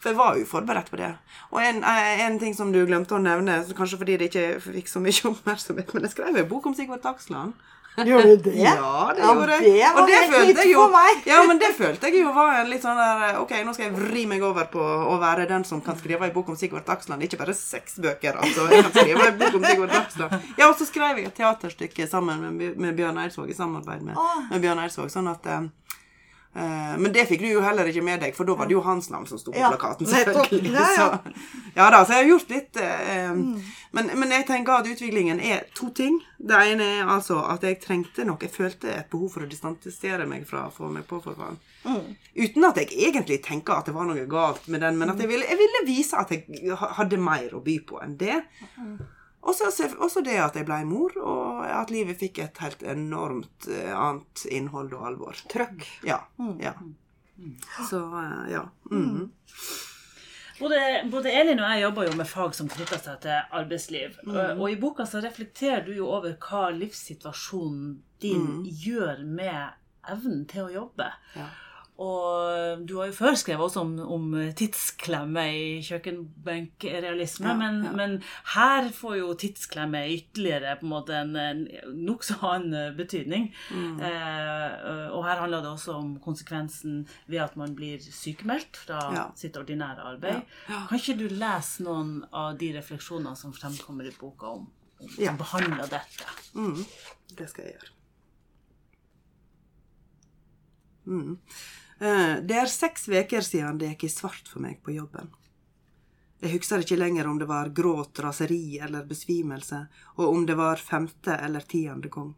[0.00, 1.10] For jeg var uforberedt på det.
[1.52, 4.88] Og en, eh, en ting som du glemte å nevne, kanskje fordi det ikke fikk
[4.88, 7.52] så mye oppmerksomhet, men jeg skrev en bok om Sigvart Dagsland.
[8.06, 8.54] Gjør du det?
[8.56, 8.74] Ja,
[9.16, 9.92] det Ja, gjorde det jeg.
[10.06, 10.84] det helt nytt jeg jo.
[11.26, 13.96] Ja, men det følte jeg jo var en litt sånn der Ok, nå skal jeg
[13.98, 17.22] vri meg over på å være den som kan skrive en bok om Sigvart Dagsland.
[17.26, 18.68] Ikke bare seks bøker, altså.
[18.70, 20.48] Jeg kan skrive en bok om Sigvart Dagsland.
[20.58, 24.16] Ja, og så skrev jeg et teaterstykke sammen med, med Bjørn Eidsvåg, i samarbeid med,
[24.50, 25.10] med Bjørn Eidsvåg.
[25.12, 25.89] Sånn at eh, eh,
[26.52, 29.06] men det fikk du jo heller ikke med deg, for da var det jo hans
[29.12, 30.06] navn som sto på Ja, plakaten.
[30.10, 30.72] selvfølgelig.
[30.80, 31.10] Ja, ja.
[31.20, 31.34] Så,
[31.76, 33.36] ja da, så jeg har gjort litt eh,
[33.94, 36.16] men, men jeg tenker at utviklingen er to ting.
[36.38, 40.26] Det ene er altså at jeg trengte nok Jeg følte et behov for å distansere
[40.30, 41.58] meg fra å få meg på for faen.
[42.34, 45.30] Uten at jeg egentlig tenker at det var noe galt med den, men at jeg
[45.30, 48.40] ville, jeg ville vise at jeg hadde mer å by på enn det.
[48.74, 53.92] Så også det at jeg ble mor, og at livet fikk et helt enormt eh,
[53.94, 55.38] annet innhold og alvor.
[55.52, 55.86] Trøkk.
[56.06, 56.20] Ja.
[56.60, 56.74] ja.
[57.88, 58.66] Så eh, ja.
[58.90, 59.30] Mm.
[60.60, 64.18] Både, både Elin og jeg jobber jo med fag som knytter seg til arbeidsliv.
[64.26, 69.78] Og, og i boka så reflekterer du jo over hva livssituasjonen din gjør med
[70.12, 71.08] evnen til å jobbe.
[71.32, 71.48] Ja.
[72.00, 77.90] Og du har jo før skrevet også om, om tidsklemme i kjøkkenbenkrealisme, Ja, men, ja.
[77.92, 78.14] men
[78.54, 81.60] her får jo tidsklemme ytterligere på en måte en, en
[82.06, 83.50] nokså annen betydning.
[83.68, 84.00] Mm.
[84.00, 89.26] Eh, og her handler det også om konsekvensen ved at man blir sykemeldt fra Ja.
[89.36, 90.40] sitt ordinære arbeid.
[90.70, 94.64] Kan ikke du lese noen av de refleksjonene som fremkommer i boka om,
[95.04, 96.32] om som behandler dette?
[96.56, 96.80] Mm,
[97.36, 97.92] det skal jeg gjøre.
[101.10, 101.36] Mm.
[102.00, 105.28] Eh, Det er seks veker siden det gikk i svart for meg på jobben.
[106.40, 109.82] Jeg husker ikke lenger om det var gråt, raseri eller besvimelse,
[110.16, 112.32] og om det var femte eller tiende gang.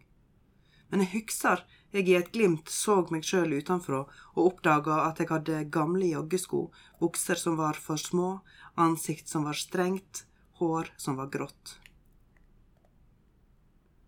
[0.91, 4.03] Men jeg husker jeg i et glimt så meg sjøl utenfra
[4.35, 8.41] og oppdaga at jeg hadde gamle joggesko, bukser som var for små,
[8.77, 10.25] ansikt som var strengt,
[10.59, 11.79] hår som var grått.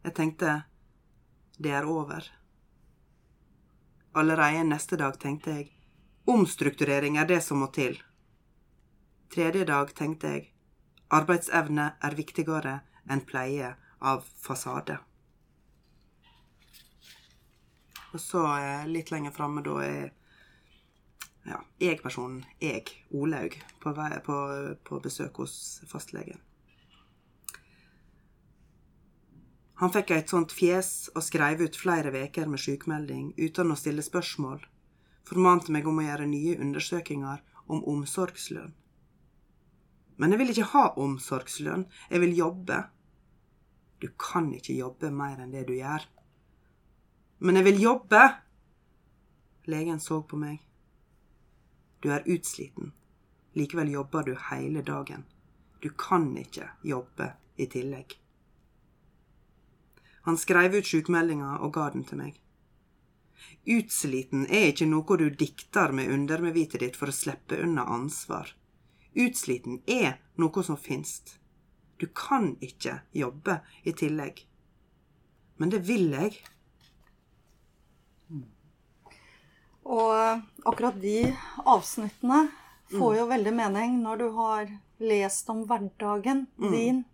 [0.02, 0.64] Jeg tenkte
[1.58, 2.26] det er over.
[4.14, 5.70] Allerede neste dag tenkte jeg
[6.30, 7.96] omstrukturering er det som må til.
[9.34, 10.44] Tredje dag tenkte jeg
[11.10, 12.76] arbeidsevne er viktigere
[13.10, 15.00] enn pleie av fasade.
[18.14, 20.12] Og så eh, litt lenger framme da er
[21.44, 23.92] ja, jeg-personen, jeg, Olaug, på,
[24.24, 24.40] på,
[24.86, 25.56] på besøk hos
[25.90, 26.38] fastlegen.
[29.82, 34.04] Han fikk et sånt fjes og skrev ut flere veker med sykmelding uten å stille
[34.06, 34.62] spørsmål.
[35.26, 38.74] Formante meg om å gjøre nye undersøkinger om omsorgslønn.
[40.16, 42.84] Men jeg vil ikke ha omsorgslønn, jeg vil jobbe.
[43.98, 46.06] Du kan ikke jobbe mer enn det du gjør.
[47.42, 48.22] Men jeg vil jobbe!
[49.66, 50.60] Legen så på meg.
[52.04, 52.92] Du er utsliten.
[53.56, 55.24] Likevel jobber du hele dagen.
[55.80, 58.18] Du kan ikke jobbe i tillegg.
[60.24, 62.40] Han skrev ut sjukmeldinga og ga den til meg.
[63.64, 68.54] Utsliten er ikke noe du dikter med undermedvitet ditt for å slippe unna ansvar.
[69.14, 71.36] Utsliten er noe som finst.
[72.00, 74.42] Du kan ikke jobbe i tillegg.
[75.56, 76.40] Men det vil jeg.
[79.84, 81.18] Og eh, akkurat de
[81.68, 82.46] avsnittene
[82.94, 84.70] får jo veldig mening når du har
[85.04, 87.04] lest om hverdagen din,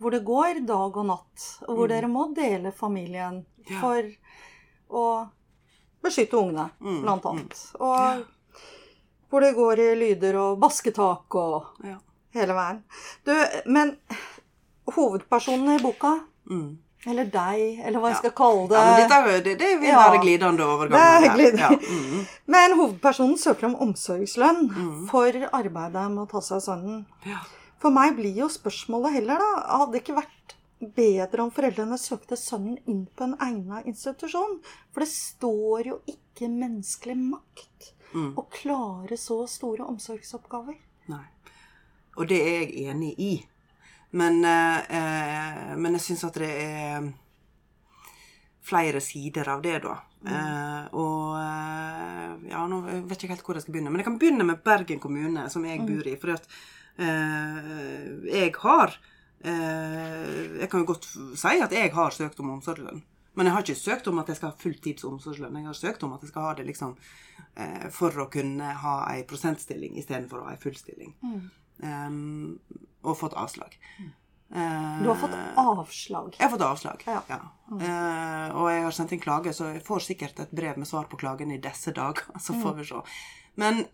[0.00, 3.80] hvor det går dag og natt, og hvor dere må dele familien Ja.
[3.80, 4.02] for
[4.90, 5.28] å
[6.02, 7.72] beskytte ungene, Mm, blant annet.
[7.78, 8.24] Og
[9.30, 11.98] hvor det går i lyder og basketak og Ja.
[12.34, 12.82] hele veien.
[13.24, 13.34] Du,
[13.66, 13.96] men
[14.88, 16.78] hovedpersonen i boka, Mm.
[17.06, 19.88] eller deg, eller hva jeg skal kalle det Ja, men dette, er det, det vil
[19.88, 20.10] Ja.
[20.10, 21.22] være glidende overganger.
[21.28, 21.58] er glidende.
[21.58, 21.68] Ja.
[21.76, 22.26] Mm.
[22.46, 25.08] Men hovedpersonen søker om omsorgslønn Mm.
[25.08, 27.06] for arbeidet med å ta seg av sønnen.
[27.26, 27.38] Ja.
[27.80, 30.56] For meg blir jo spørsmålet heller, da Hadde det ikke vært
[30.96, 34.58] bedre om foreldrene søkte sønnen inn på en egnet institusjon?
[34.92, 38.32] For det står jo ikke menneskelig makt Mm.
[38.34, 40.74] å klare så store omsorgsoppgaver.
[41.12, 41.24] Nei.
[42.16, 43.46] Og det er jeg enig i.
[44.18, 47.12] Men, eh, eh, men jeg syns at det er
[48.66, 49.94] flere sider av det, da.
[50.26, 53.90] Eh, og eh, Ja, nå vet jeg ikke helt hvor jeg skal begynne.
[53.92, 56.16] Men jeg kan begynne med Bergen kommune, som jeg bor i.
[56.16, 56.48] For at
[57.00, 58.94] jeg har
[59.44, 61.06] eh, Jeg kan jo godt
[61.38, 63.02] si at jeg har søkt om omsorgslønn.
[63.38, 65.56] Men jeg har ikke søkt om at jeg skal ha fulltids omsorgslønn.
[65.62, 66.96] Jeg har søkt om at jeg skal ha det liksom
[67.56, 71.14] eh, for å kunne ha ei prosentstilling istedenfor å ha ei fullstilling.
[71.80, 72.58] Um,
[73.06, 73.78] og fått avslag.
[74.52, 76.34] Eh, Du har fått avslag.
[76.36, 77.22] Jeg har fått avslag, Ja.
[77.30, 77.38] ja.
[77.70, 81.06] Eh, og jeg har sendt inn klage, så jeg får sikkert et brev med svar
[81.08, 82.26] på klagen i disse dager.
[82.44, 83.00] Så får vi se.
[83.56, 83.84] Men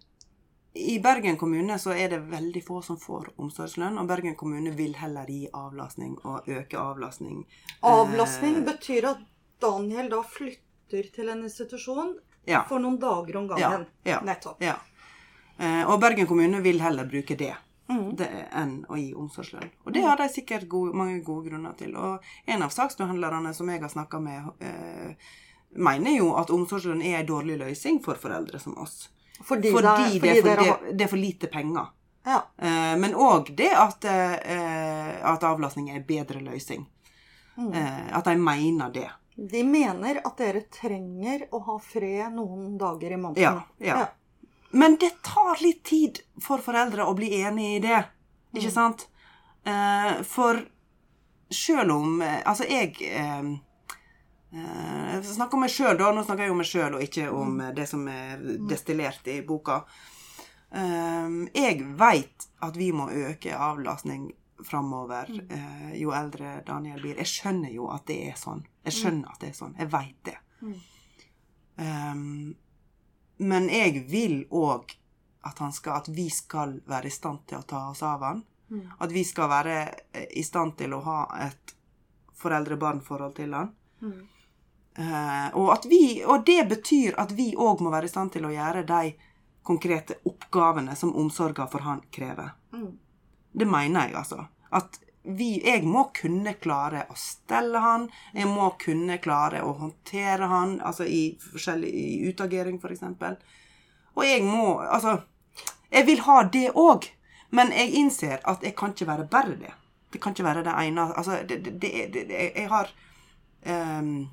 [0.77, 4.95] i Bergen kommune så er det veldig få som får omsorgslønn, og Bergen kommune vil
[5.01, 7.45] heller gi avlastning og øke avlastning.
[7.83, 9.19] Avlastning betyr at
[9.63, 12.17] Daniel da flytter til en institusjon
[12.47, 12.63] Ja.
[12.69, 13.87] for noen dager om gangen.
[14.05, 14.21] ja.
[14.21, 14.61] Nettopp.
[14.63, 14.77] Ja.
[15.59, 17.55] Eh, og Bergen kommune vil heller bruke det,
[17.89, 18.17] Mm.
[18.17, 19.71] det enn å gi omsorgslønn.
[19.87, 21.97] Og det har de sikkert gode, mange gode grunner til.
[21.97, 25.15] Og en av saksbehandlerne som jeg har snakka med, eh,
[25.77, 29.09] mener jo at omsorgslønn er en dårlig løsning for foreldre som oss.
[29.45, 31.87] Fordi, Fordi, det, det, er for, har det, er for lite penger.
[32.27, 32.41] Ja.
[32.63, 36.87] Uh, men òg det at, uh, at avlastning er en bedre løsning.
[37.57, 37.71] Mm.
[37.73, 39.09] Uh, at de mener det.
[39.37, 43.61] De mener at dere trenger å ha fred noen dager i måneden.
[43.79, 44.07] Ja, ja.
[44.77, 48.01] Men det tar litt tid for foreldre å bli enig i det,
[48.57, 49.07] ikke sant?
[49.67, 50.59] Eh, for
[51.53, 52.97] sjøl om Altså, jeg
[54.57, 56.11] Jeg snakker om meg sjøl, da.
[56.15, 59.41] Nå snakker jeg om meg sjøl, og ikke om eh, det som er destillert i
[59.47, 59.83] boka.
[60.71, 64.29] Eh, jeg veit at vi må øke avlastning
[64.65, 67.19] framover eh, jo eldre Daniel blir.
[67.21, 68.65] Jeg skjønner jo at det er sånn.
[68.87, 69.75] Jeg skjønner at det er sånn.
[69.79, 70.37] Jeg veit det.
[71.77, 72.55] Um,
[73.37, 74.95] men jeg vil òg
[75.45, 78.45] at, at vi skal være i stand til å ta oss av han.
[78.99, 79.75] At vi skal være
[80.13, 81.77] eh, i stand til å ha et
[82.41, 83.75] foreldre-barn-forhold til han.
[84.03, 84.25] Eh,
[84.97, 88.53] og, at vi, og det betyr at vi òg må være i stand til å
[88.55, 89.11] gjøre de
[89.67, 92.55] konkrete oppgavene som omsorga for han krever.
[93.53, 94.47] Det mener jeg, altså.
[94.71, 98.07] At vi, jeg må kunne klare å stelle han.
[98.37, 103.03] Jeg må kunne klare å håndtere han, altså i i utagering, f.eks.
[104.15, 105.19] Og jeg må Altså,
[105.91, 107.11] jeg vil ha det òg.
[107.51, 109.75] Men jeg innser at jeg kan ikke være bare det.
[110.13, 112.91] Det kan ikke være det ene Altså, det, det, det, Jeg har
[113.63, 114.29] ehm,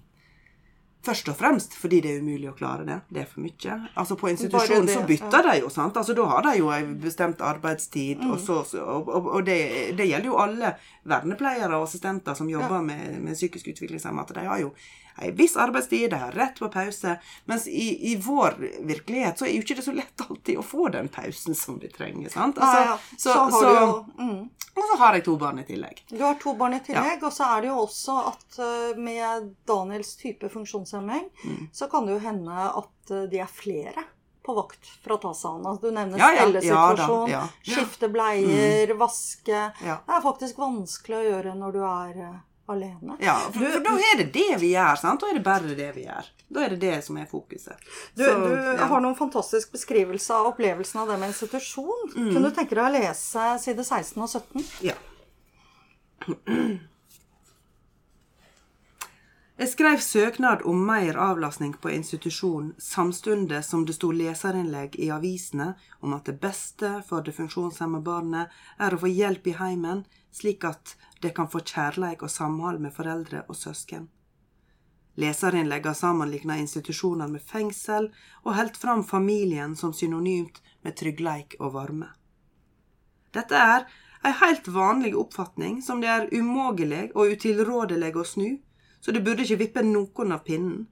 [1.03, 2.95] Først og fremst fordi det er umulig å klare det.
[3.11, 3.73] Det er for mye.
[3.99, 5.97] Altså På institusjonen det, så bytter de jo, sant.
[5.99, 9.57] Altså Da har de jo en bestemt arbeidstid, og, så, så- og, og, og det,
[9.99, 10.73] det gjelder jo alle
[11.03, 14.33] vernepleiere og assistenter som jobber med, med psykisk utviklingshemmede.
[14.39, 14.71] De har jo
[15.21, 17.17] en viss arbeidstid, de har rett på pause.
[17.45, 18.55] Mens i, i vår
[18.87, 21.91] virkelighet så er jo ikke det så lett alltid å få den pausen som de
[21.93, 22.31] trenger.
[22.33, 22.57] sant?
[22.57, 22.97] Ja, ja.
[23.17, 24.43] så, Så, har du jo mm.
[24.73, 25.99] Og så har jeg to barn i tillegg.
[26.09, 29.51] Du har to barn i tillegg, og så er det jo også at eh, med
[29.69, 30.49] Daniels type
[30.93, 31.67] funksjonshemming, Mm.
[31.73, 34.03] så kan det jo hende at eh, de er flere
[34.45, 35.65] på vakt for å ta seg av han.
[35.65, 36.45] Altså, Du nevner Ja, ja.
[36.45, 37.41] stellesituasjon, Ja ja.
[37.43, 37.75] Mm.
[37.75, 39.73] skifte bleier, vaske.
[39.85, 39.99] Ja.
[40.05, 42.39] Det er faktisk vanskelig å gjøre når du er eh,
[42.69, 43.17] alene.
[43.19, 44.97] Ja, for, Du- for da er det det vi gjør.
[44.99, 45.19] sant?
[45.21, 46.25] Da er det bare det vi gjør.
[46.53, 47.75] Da er det det som er fokuset.
[48.15, 48.85] Du, Så, du ja.
[48.85, 52.11] har noen fantastisk beskrivelse av opplevelsen av det med institusjon.
[52.15, 52.33] Mm.
[52.33, 54.63] Kunne du tenke deg å lese side 16 og 17?
[54.81, 54.93] Ja.
[59.63, 65.69] Jeg skrev søknad om mer avlastning på institusjon samtidig som det sto leserinnlegg i avisene
[66.03, 70.01] om at det beste for det funksjonshemma barnet er å få hjelp i heimen,
[70.35, 70.91] slik at
[71.23, 74.09] det kan få kjærleik og samhold med foreldre og søsken.
[75.23, 78.09] Leserinnleggene sammenligna institusjoner med fengsel
[78.43, 82.11] og holdt fram familien som synonymt med tryggleik og varme.
[83.31, 83.87] Dette er
[84.27, 88.51] ei heilt vanlig oppfatning som det er umulig og utilrådelig å snu,
[89.03, 90.85] så du burde ikke vippe noen av pinnen.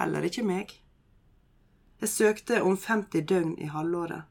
[0.00, 0.70] Heller ikke meg.
[2.00, 4.24] Jeg søkte om 50 døgn i halvåret.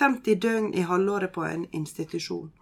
[0.00, 2.52] 50 døgn i halvåret på en institusjon.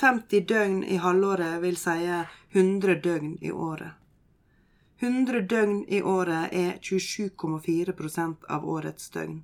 [0.00, 2.08] 50 døgn i halvåret vil si
[2.52, 3.92] 100 døgn i året.
[5.00, 9.42] 100 døgn i året er 27,4% av årets døgn.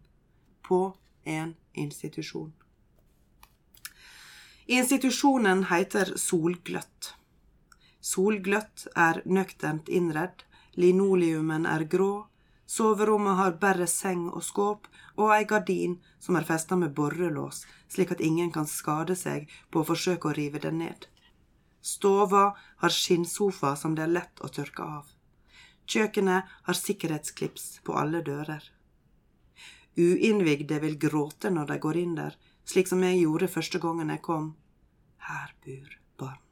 [0.63, 2.53] På en institusjon.
[4.67, 6.92] Institusjonen heter Solgløtt.
[8.13, 10.43] Solgløtt er nøkternt innredd,
[10.77, 12.27] linoleumen er grå,
[12.67, 18.13] soverommet har bare seng og skåp og ei gardin som er festa med borrelås, slik
[18.13, 21.09] at ingen kan skade seg på å forsøke å rive den ned.
[21.83, 22.45] Stova
[22.85, 25.09] har skinnsofa som det er lett å tørke av.
[25.89, 28.63] Kjøkkenet har sikkerhetsklips på alle dører.
[29.97, 34.25] Uinnvigde vil gråte når de går inn der, slik som jeg gjorde første gangen jeg
[34.29, 34.55] kom.
[35.33, 36.52] Her bor barn.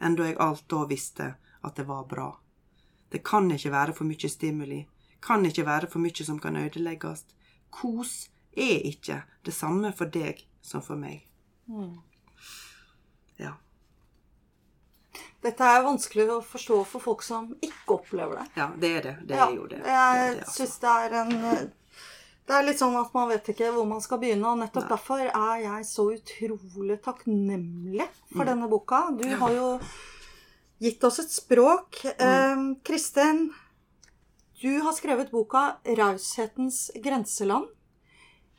[0.00, 1.34] Enda jeg alt da visste
[1.64, 2.28] at det var bra.
[3.10, 4.82] Det kan ikke være for mye stimuli,
[5.24, 7.24] kan ikke være for mye som kan ødelegges.
[7.70, 11.24] Kos er ikke det samme for deg som for meg.
[13.38, 13.54] Ja.
[15.42, 18.46] Dette er vanskelig å forstå for folk som ikke opplever det.
[18.58, 19.16] Ja, det er det.
[19.28, 19.82] Det Ja, er jo det.
[19.84, 20.54] det, Jeg det altså.
[20.56, 21.72] syns det er en
[22.48, 25.20] Det er litt sånn at man vet ikke hvor man skal begynne, og nettopp derfor
[25.20, 28.46] er jeg så utrolig takknemlig for Mm.
[28.48, 29.00] denne boka.
[29.20, 29.66] Du har jo
[30.80, 31.98] gitt oss et språk.
[32.18, 32.20] Mm.
[32.72, 33.50] Eh, Kristin,
[34.62, 37.68] du har skrevet boka 'Raushetens grenseland'.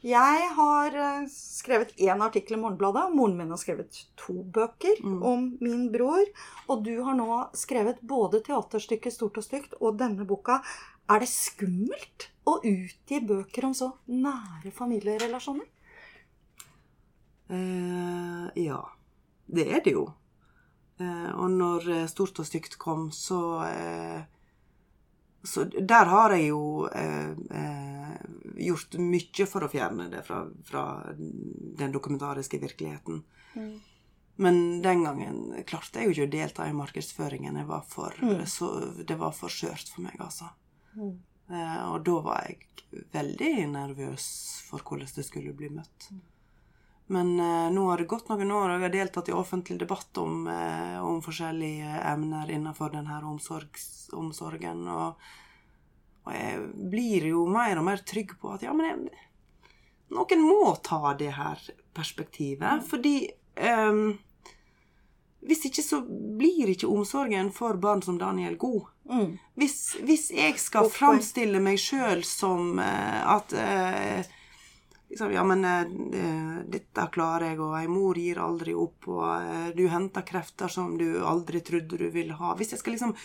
[0.04, 3.12] Jeg har eh, skrevet én artikkel i Morgenbladet.
[3.14, 5.24] Moren min har skrevet to bøker Mm.
[5.24, 6.24] om min bror.
[6.70, 10.62] Og du har nå skrevet både teaterstykket 'Stort og stygt' og denne boka.
[11.10, 15.68] Er det skummelt å utgi bøker om så nære familierelasjoner?
[17.50, 18.82] Uh, ja,
[19.50, 20.06] det er det jo.
[21.00, 24.20] Uh, og når eh, Stort og stygt kom, så uh,
[25.48, 26.90] Så der har jeg jo
[28.60, 30.84] gjort mye for å fjerne det fra, fra
[31.16, 33.22] den dokumentariske virkeligheten.
[34.36, 37.62] Men den gangen klarte jeg jo ikke å delta i markedsføringen.
[37.68, 38.70] Var for, så,
[39.00, 40.52] det var for skjørt for meg, altså.
[41.00, 41.16] Eh,
[41.50, 44.26] og da var jeg veldig nervøs
[44.68, 46.10] for hvordan det skulle bli møtt.
[47.12, 50.18] Men eh, nå har det gått noen år, og jeg har deltatt i offentlig debatt
[50.22, 54.84] om, eh, om forskjellige emner innenfor denne omsorgs, omsorgen.
[54.94, 55.32] Og,
[56.28, 59.26] og jeg blir jo mer og mer trygg på at ja, men jeg,
[60.14, 61.64] noen må ta det her
[61.98, 62.86] perspektivet.
[62.86, 63.16] Fordi
[63.58, 64.12] ehm,
[65.50, 68.86] hvis ikke så blir ikke omsorgen for barn som Daniel god.
[69.10, 69.38] Mm.
[69.58, 74.28] Hvis, hvis jeg skal Godt framstille meg sjøl som eh, at eh,
[75.10, 79.88] liksom, Ja, men eh, dette klarer jeg, og ei mor gir aldri opp, og du
[79.90, 83.16] henter krefter som du aldri trodde du ville ha Hvis jeg skal liksom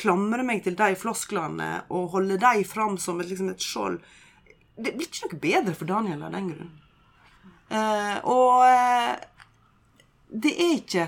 [0.00, 3.98] klamre meg til de flosklene og holde de fram som et, liksom et skjold
[4.76, 6.70] Det blir ikke noe bedre for Daniel av den grunn.
[8.32, 8.62] Og
[10.30, 11.04] det er ikke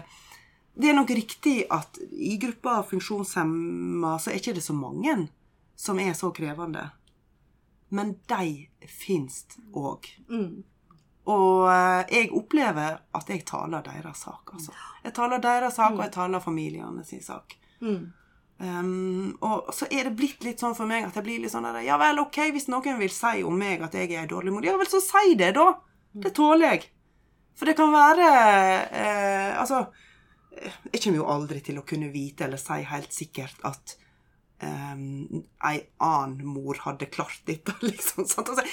[0.74, 5.16] Det er nok riktig at i gruppa av funksjonshemma så er ikke det så mange
[5.76, 6.86] som er så krevende.
[7.92, 9.42] Men de fins
[9.76, 10.08] òg.
[10.32, 10.62] Mm.
[11.30, 14.72] Og eh, jeg opplever at jeg taler deres sak, altså.
[15.04, 17.54] Jeg taler deres sak, og jeg taler familiene sin sak.
[17.84, 18.10] Mm.
[18.62, 21.64] Um, og så er det blitt litt sånn for meg at jeg blir litt sånn
[21.66, 24.52] der, Ja vel, ok, hvis noen vil si om meg at jeg er ei dårlig
[24.54, 25.72] mor, ja vel, så si det, da.
[26.12, 26.84] Det tåler jeg.
[27.58, 28.28] For det kan være
[28.88, 29.86] eh, Altså,
[30.92, 33.96] jeg kommer jo aldri til å kunne vite eller si helt sikkert at
[34.62, 38.28] um, ei annen mor hadde klart dette, liksom.
[38.28, 38.52] Sant?
[38.52, 38.66] Altså,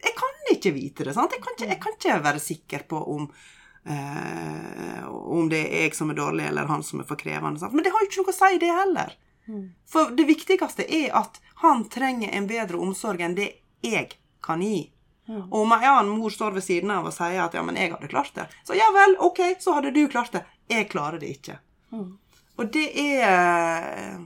[0.00, 1.14] jeg kan ikke vite det.
[1.16, 1.32] sant?
[1.36, 3.32] Jeg kan ikke, jeg kan ikke være sikker på om
[3.80, 7.62] Uh, om det er jeg som er dårlig, eller han som er for krevende.
[7.62, 7.72] Sant?
[7.72, 9.14] Men det har jo ikke noe å si, det heller.
[9.88, 13.48] For det viktigste er at han trenger en bedre omsorg enn det
[13.80, 14.10] jeg
[14.44, 14.90] kan gi.
[15.30, 17.92] Og om ei annen mor står ved siden av og sier at 'ja, men jeg
[17.92, 20.44] hadde klart det', så ja vel, ok, så hadde du klart det.
[20.70, 21.58] Jeg klarer det ikke.
[22.60, 24.18] Og det er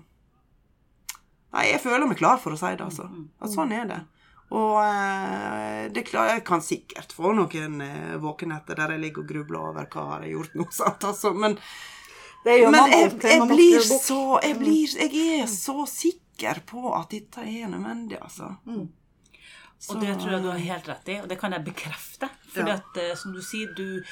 [1.55, 3.05] Nei, jeg føler meg klar for å si det, altså.
[3.39, 4.01] At sånn er det.
[4.55, 9.29] Og eh, det klar, jeg kan sikkert få noen eh, våkenetter der jeg ligger og
[9.31, 11.31] grubler over hva har jeg gjort nå, sant, altså.
[11.35, 11.55] Men,
[12.45, 17.71] men jeg, jeg blir så jeg, blir, jeg er så sikker på at dette er
[17.73, 18.51] nødvendig, altså.
[19.95, 22.29] Og det tror jeg du har helt rett i, og det kan jeg bekrefte.
[22.51, 22.79] For Ja.
[22.99, 24.03] eh, som du sier, du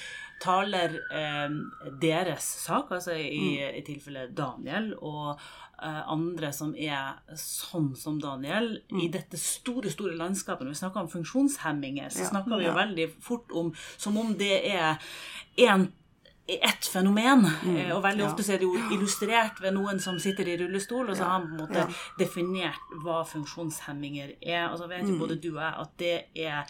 [0.43, 1.49] taler eh,
[2.03, 3.76] deres sak, altså i, Mm.
[3.78, 5.38] i tilfellet Daniel og
[5.82, 9.01] eh, andre som er sånn som Daniel, Mm.
[9.05, 10.62] i dette store, store landskapet.
[10.66, 12.30] Når vi snakker om funksjonshemminger, så Ja.
[12.30, 12.84] snakker vi jo Ja.
[12.86, 14.99] veldig fort om som om det er
[15.59, 15.90] én
[16.49, 17.45] ett fenomen.
[17.62, 18.18] Mm, Og veldig Mm.
[18.18, 18.30] ja.
[18.32, 21.38] ofte så er det jo illustrert ved noen som sitter i rullestol, og så har
[21.40, 21.86] han på en måte ja.
[22.18, 24.68] definert hva funksjonshemminger er.
[24.70, 26.64] Og så vet jo både du og jeg at det er eh,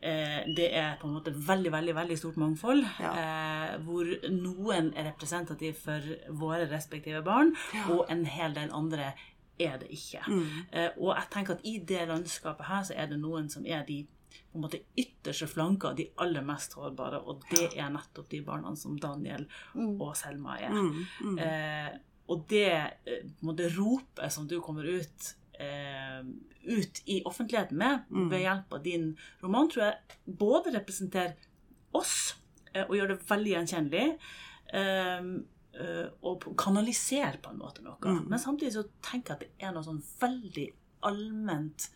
[0.00, 3.12] det er på en måte veldig veldig, veldig stort mangfold, Ja.
[3.18, 7.54] eh, hvor noen er representativ for våre respektive barn,
[7.90, 9.12] og en hel del andre
[9.58, 10.20] er det ikke.
[10.72, 13.82] Eh, og jeg tenker at i det landskapet her så er det noen som er
[13.88, 14.06] de
[14.52, 18.74] på en måte ytterste flanker, de aller mest sårbare, og det er nettopp de barna
[18.76, 20.70] som Daniel og Selma er.
[20.70, 21.38] Mm, mm.
[21.38, 26.22] Eh, og det eh, på en måte ropet som du kommer ut eh,
[26.68, 28.28] ut i offentligheten med Mm.
[28.30, 29.94] ved hjelp av din roman, tror jeg
[30.38, 31.34] både representerer
[31.94, 32.34] oss
[32.74, 34.18] eh, og gjør det veldig gjenkjennelig.
[34.72, 35.22] Eh,
[35.80, 37.96] eh, og kanaliserer på en måte noe.
[38.04, 38.28] Mm.
[38.28, 40.68] Men samtidig så tenker jeg at det er noe sånn veldig
[41.02, 41.88] allment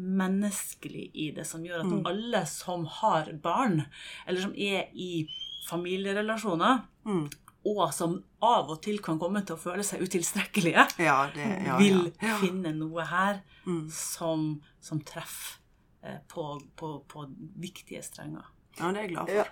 [0.00, 2.06] menneskelig i det, som gjør at Mm.
[2.06, 3.84] alle som har barn,
[4.26, 5.26] eller som er i
[5.68, 7.30] familierelasjoner, Mm.
[7.66, 11.76] Og som av og til kan komme til å føle seg utilstrekkelige, Ja, det ja,
[11.78, 12.28] vil ja.
[12.30, 12.38] Ja.
[12.40, 13.90] finne noe her Mm.
[13.92, 15.58] som, som treffer
[16.02, 17.26] eh, på, på, på
[17.60, 18.46] viktige strenger.
[18.78, 19.34] ja, det er jeg glad for.
[19.36, 19.44] Ja.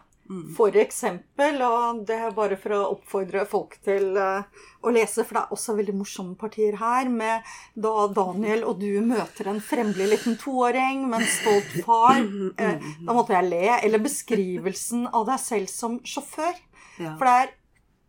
[0.57, 4.43] For eksempel, og det er bare for å oppfordre folk til eh,
[4.85, 7.45] å lese, for det er også veldig morsomme partier her, med
[7.77, 12.21] da Daniel og du møter en fremmelig liten toåring med en stolt far.
[12.61, 13.63] Eh, da måtte jeg le.
[13.85, 16.57] Eller beskrivelsen av deg selv som sjåfør.
[17.01, 17.15] Ja.
[17.17, 17.55] For det er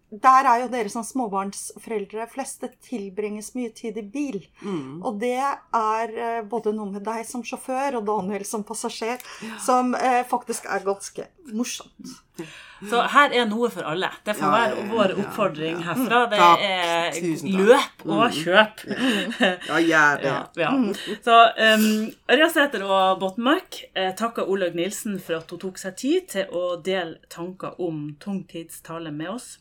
[0.10, 2.62] der er jo dere som småbarnsforeldre flest.
[2.64, 4.40] Det tilbringes mye tid i bil.
[4.64, 5.02] Mm.
[5.06, 9.22] Og det er eh, både noe med deg som sjåfør og Daniel som passasjer
[9.62, 12.18] som eh, faktisk er ganske morsomt.
[12.90, 14.08] Så her er noe for alle.
[14.24, 15.86] Det får Ja, være ja, vår oppfordring ja.
[15.90, 16.20] herfra.
[16.32, 16.62] Det Takk.
[16.64, 18.84] er Tusen løp og kjøp.
[19.70, 20.30] Ja, gjør det.
[20.32, 21.18] Ja, ja.
[21.26, 21.88] Så um,
[22.32, 26.78] Ørjasæter og Botmark eh, takker Olaug Nilsen for at hun tok seg tid til å
[26.82, 29.58] dele tanker om tungtidstale med oss.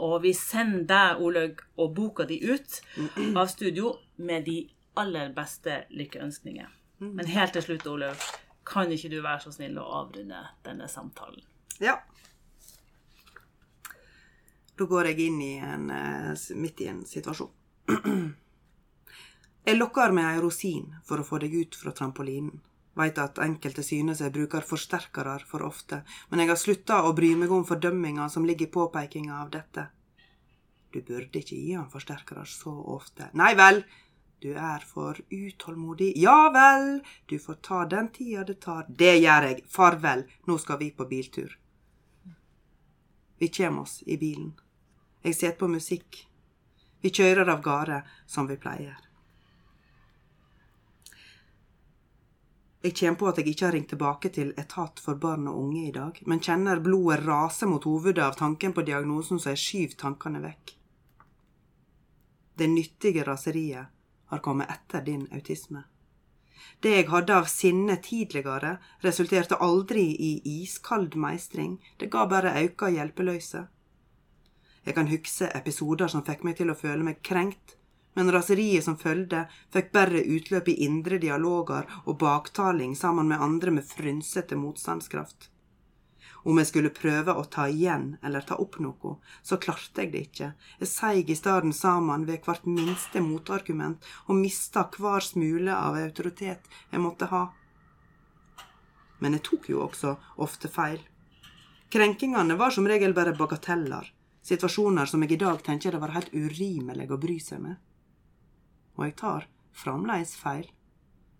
[0.00, 2.78] Og vi sender deg, Olaug, og boka di ut
[3.36, 4.62] av studio med de
[5.00, 6.70] aller beste lykkeønskninger.
[7.02, 8.26] Men helt til slutt, Olaug,
[8.64, 11.42] kan ikke du være så snill å avrunde denne samtalen?
[11.82, 11.98] Ja.
[14.78, 17.50] Da går jeg inn i en, eh, midt i en situasjon.
[19.62, 22.56] Jeg lokker med ei rosin for å få deg ut fra trampolinen.
[22.98, 27.32] Veit at enkelte synes jeg bruker forsterkere for ofte, men jeg har slutta å bry
[27.40, 29.86] meg om fordømminga som ligger i påpekinga av dette.
[30.92, 33.30] Du burde ikke gi han forsterkere så ofte.
[33.40, 33.80] Nei vel,
[34.44, 36.12] du er for utålmodig.
[36.20, 38.84] Ja vel, du får ta den tida det tar.
[38.88, 39.62] Det gjør jeg.
[39.70, 41.54] Farvel, nå skal vi på biltur.
[43.38, 44.52] Vi kjem oss i bilen.
[45.24, 46.26] Jeg setter på musikk.
[47.02, 48.98] Vi kjører av gårde som vi pleier.
[52.82, 55.84] Jeg kjenner på at jeg ikke har ringt tilbake til Etat for barn og unge
[55.86, 59.98] i dag, men kjenner blodet rase mot hovedet av tanken på diagnosen, så jeg skyver
[60.00, 60.72] tankene vekk.
[62.58, 63.94] Det nyttige raseriet
[64.32, 65.84] har kommet etter din autisme.
[66.82, 68.74] Det jeg hadde av sinne tidligere,
[69.06, 73.62] resulterte aldri i iskald meistring, det ga bare auka hjelpeløyse.
[74.82, 77.76] Jeg kan hugse episoder som fikk meg til å føle meg krenkt,
[78.14, 83.72] men raseriet som følgde, fikk bare utløp i indre dialoger og baktaling sammen med andre
[83.78, 85.48] med frynsete motstandskraft.
[86.44, 89.14] Om jeg skulle prøve å ta igjen eller ta opp noe,
[89.46, 90.48] så klarte jeg det ikke.
[90.80, 96.66] Jeg seig i staden sammen ved hvert minste motargument og mista hver smule av autoritet
[96.90, 97.44] jeg måtte ha.
[99.22, 100.98] Men jeg tok jo også ofte feil.
[101.92, 104.10] Krenkingene var som regel bare bagateller,
[104.42, 107.78] situasjoner som jeg i dag tenker det var helt urimelig å bry seg med.
[108.98, 110.68] Og jeg tar fremdeles feil.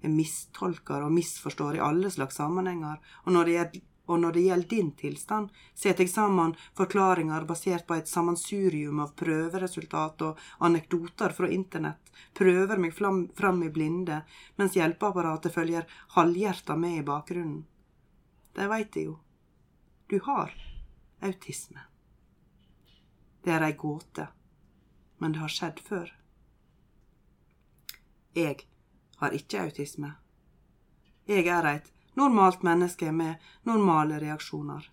[0.03, 3.89] Jeg mistolker og misforstår i alle slags sammenhenger, og når det gjelder
[4.21, 10.25] når det gjelder din tilstand, setter jeg sammen forklaringer basert på et sammensurium av prøveresultat
[10.27, 14.23] og anekdoter fra internett, prøver meg fram, i blinde,
[14.57, 15.87] mens hjelpeapparatet følger
[16.17, 17.63] halvhjerta med i bakgrunnen.
[18.53, 19.19] Det veit jeg jo.
[20.11, 20.53] Du har
[21.23, 21.87] autisme.
[23.43, 24.29] Det er ei gåte,
[25.19, 26.13] men det har skjedd før.
[28.35, 28.67] Jeg
[29.17, 30.15] har ikke autisme.
[31.29, 34.89] Jeg er et normalt menneske med normale reaksjoner.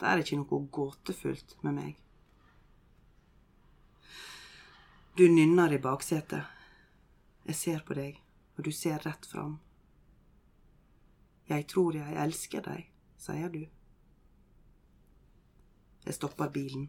[0.00, 1.96] Det er ikke noe gåtefullt med meg.
[5.16, 6.42] Du nynner i baksetet.
[7.44, 8.18] Jeg ser på deg,
[8.56, 9.58] og du ser rett fram.
[11.50, 13.62] Jeg tror jeg elsker deg, sier du.
[16.06, 16.88] Jeg stopper bilen,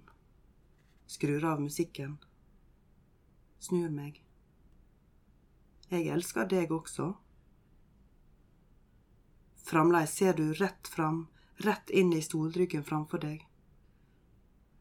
[1.09, 2.19] skrur av musikken,
[3.59, 4.21] snur meg.
[5.91, 7.09] Jeg elsker deg også.
[9.67, 11.25] Fremdeles ser du rett fram,
[11.67, 13.43] rett inn i stolryggen framfor deg.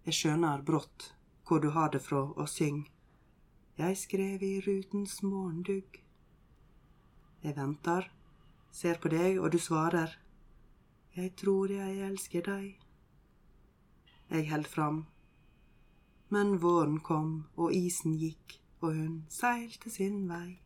[0.07, 1.11] Jeg skjønner brått
[1.47, 2.85] hvor du har det fra, og syng.
[3.81, 5.99] Jeg skrev i rutens morgendugg.
[7.43, 8.07] Jeg venter,
[8.71, 10.15] ser på deg, og du svarer.
[11.19, 12.79] Jeg tror jeg elsker deg.
[14.31, 15.05] Jeg held fram.
[16.31, 20.61] Men våren kom, og isen gikk, og hun seilte sin vei.